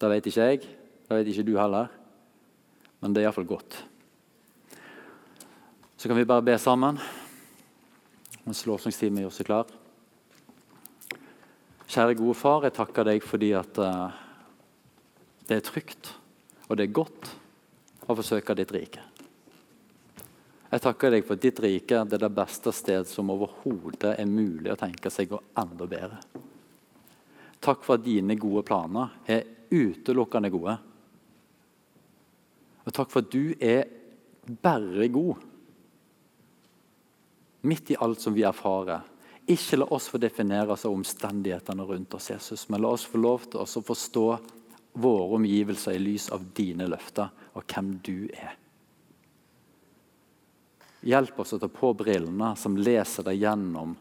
det 0.00 0.10
vet 0.10 0.26
ikke 0.30 0.48
jeg, 0.48 0.64
det 1.04 1.18
vet 1.18 1.30
ikke 1.30 1.46
du 1.46 1.54
heller. 1.58 1.92
Men 3.02 3.12
det 3.12 3.22
er 3.22 3.28
iallfall 3.28 3.46
godt. 3.48 3.76
Så 5.96 6.08
kan 6.08 6.16
vi 6.18 6.28
bare 6.28 6.44
be 6.44 6.56
sammen 6.58 6.98
mens 8.44 8.66
lovsangstimen 8.68 9.22
gjør 9.22 9.32
seg 9.32 9.48
klar. 9.48 9.70
Kjære 11.88 12.16
gode 12.18 12.34
far, 12.36 12.66
jeg 12.66 12.76
takker 12.76 13.06
deg 13.08 13.24
fordi 13.24 13.54
at 13.56 13.80
uh, 13.80 14.12
det 15.48 15.56
er 15.56 15.64
trygt 15.64 16.10
og 16.68 16.76
det 16.76 16.88
er 16.88 16.96
godt 16.96 17.30
å 18.08 18.16
forsøke 18.16 18.56
ditt 18.58 18.72
rike. 18.74 19.02
Jeg 20.74 20.82
takker 20.82 21.12
deg 21.14 21.22
for 21.22 21.38
ditt 21.38 21.60
rike 21.62 22.00
det 22.02 22.16
er 22.16 22.24
det 22.24 22.34
beste 22.34 22.72
sted 22.74 23.06
som 23.06 23.28
overhodet 23.30 24.16
er 24.18 24.26
mulig 24.26 24.72
å 24.72 24.78
tenke 24.80 25.12
seg 25.12 25.30
å 25.30 25.38
enda 25.62 25.86
bedre. 25.86 26.18
Takk 27.62 27.84
for 27.86 27.94
at 27.94 28.02
dine 28.02 28.34
gode 28.34 28.64
planer 28.66 29.12
er 29.30 29.44
utelukkende 29.70 30.50
gode. 30.50 30.74
Og 32.82 32.90
takk 32.90 33.12
for 33.12 33.22
at 33.22 33.30
du 33.30 33.54
er 33.62 33.86
bare 34.66 35.06
god. 35.14 35.46
Midt 37.70 37.94
i 37.94 38.00
alt 38.02 38.26
som 38.26 38.34
vi 38.34 38.42
erfarer. 38.42 39.06
Ikke 39.46 39.78
la 39.78 39.86
oss 39.94 40.10
få 40.10 40.18
definere 40.18 40.74
oss 40.74 40.88
av 40.88 40.98
omstendighetene 40.98 41.86
rundt 41.86 42.18
oss, 42.18 42.32
Jesus, 42.32 42.66
men 42.66 42.82
la 42.82 42.90
oss 42.96 43.06
få 43.06 43.22
lov 43.22 43.46
til 43.46 43.62
å 43.62 43.86
forstå 43.92 44.26
våre 45.06 45.38
omgivelser 45.38 45.94
i 45.94 46.02
lys 46.02 46.32
av 46.34 46.50
dine 46.56 46.90
løfter 46.90 47.30
og 47.54 47.62
hvem 47.62 47.94
du 48.02 48.26
er. 48.34 48.58
Hjelp 51.04 51.40
oss 51.40 51.52
å 51.52 51.60
ta 51.60 51.68
på 51.68 51.92
brillene 51.96 52.54
som 52.56 52.78
leser 52.80 53.26
deg 53.26 53.42
gjennom 53.42 53.92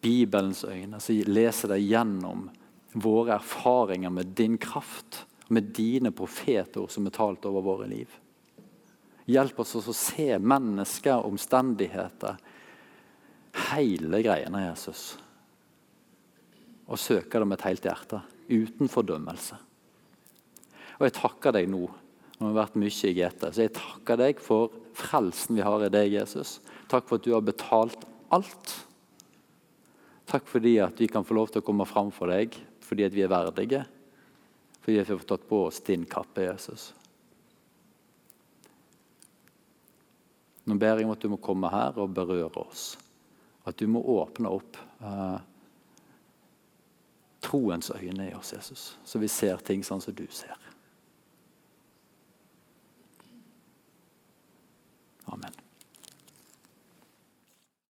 Bibelens 0.00 0.62
øyne, 0.68 1.00
som 1.00 1.20
leser 1.28 1.72
deg 1.72 1.86
gjennom 1.88 2.48
våre 2.92 3.36
erfaringer 3.38 4.12
med 4.12 4.34
din 4.36 4.58
kraft, 4.60 5.24
med 5.48 5.72
dine 5.74 6.12
profetord 6.14 6.92
som 6.92 7.06
er 7.08 7.14
talt 7.16 7.46
over 7.48 7.64
våre 7.64 7.88
liv. 7.90 8.12
Hjelp 9.30 9.62
oss 9.62 9.76
å 9.78 9.94
se 9.94 10.34
mennesker, 10.38 11.24
omstendigheter, 11.26 12.36
hele 13.70 14.20
greiene, 14.24 14.66
Jesus. 14.68 15.14
Og 16.90 16.98
søke 16.98 17.38
det 17.38 17.48
med 17.48 17.58
et 17.58 17.66
helt 17.70 17.86
hjerte, 17.86 18.22
uten 18.50 18.90
fordømmelse. 18.90 19.58
Og 20.98 21.06
jeg 21.06 21.16
takker 21.16 21.56
deg 21.56 21.70
nå 21.72 21.86
vi 22.40 22.48
har 22.48 22.56
vært 22.56 22.76
mye 22.80 22.88
i 22.88 23.12
GT. 23.18 23.42
Så 23.52 23.64
jeg 23.66 23.74
takker 23.76 24.16
deg 24.16 24.38
for 24.40 24.72
frelsen 25.00 25.58
vi 25.58 25.64
har 25.66 25.84
i 25.84 25.90
deg, 25.92 26.12
Jesus. 26.14 26.58
Takk 26.90 27.08
for 27.08 27.20
at 27.20 27.26
du 27.26 27.34
har 27.34 27.44
betalt 27.44 28.06
alt. 28.34 28.74
Takk 30.30 30.46
fordi 30.46 30.76
at 30.84 31.00
vi 31.00 31.08
kan 31.10 31.26
få 31.26 31.34
lov 31.34 31.50
til 31.50 31.62
å 31.62 31.66
komme 31.66 31.88
fram 31.88 32.12
for 32.14 32.30
deg 32.30 32.54
fordi 32.84 33.04
at 33.06 33.14
vi 33.14 33.22
er 33.22 33.30
verdige. 33.30 33.84
Fordi 34.80 34.96
vi 34.96 35.04
har 35.04 35.26
tatt 35.28 35.46
på 35.46 35.60
oss 35.68 35.78
din 35.86 36.06
kappe, 36.10 36.42
Jesus. 36.42 36.88
Nå 40.66 40.74
ber 40.78 40.98
jeg 40.98 41.06
om 41.06 41.14
at 41.14 41.22
du 41.22 41.30
må 41.32 41.38
komme 41.42 41.70
her 41.70 41.98
og 42.02 42.14
berøre 42.14 42.64
oss. 42.64 42.92
At 43.66 43.78
du 43.78 43.86
må 43.90 44.02
åpne 44.02 44.50
opp 44.50 44.78
eh, 45.04 45.38
troens 47.44 47.90
øyne 47.94 48.30
i 48.30 48.34
oss, 48.34 48.52
Jesus, 48.54 48.84
så 49.04 49.18
vi 49.18 49.28
ser 49.30 49.62
ting 49.64 49.84
sånn 49.86 50.02
som 50.02 50.14
du 50.16 50.26
ser. 50.32 50.69
Amen. 55.32 55.69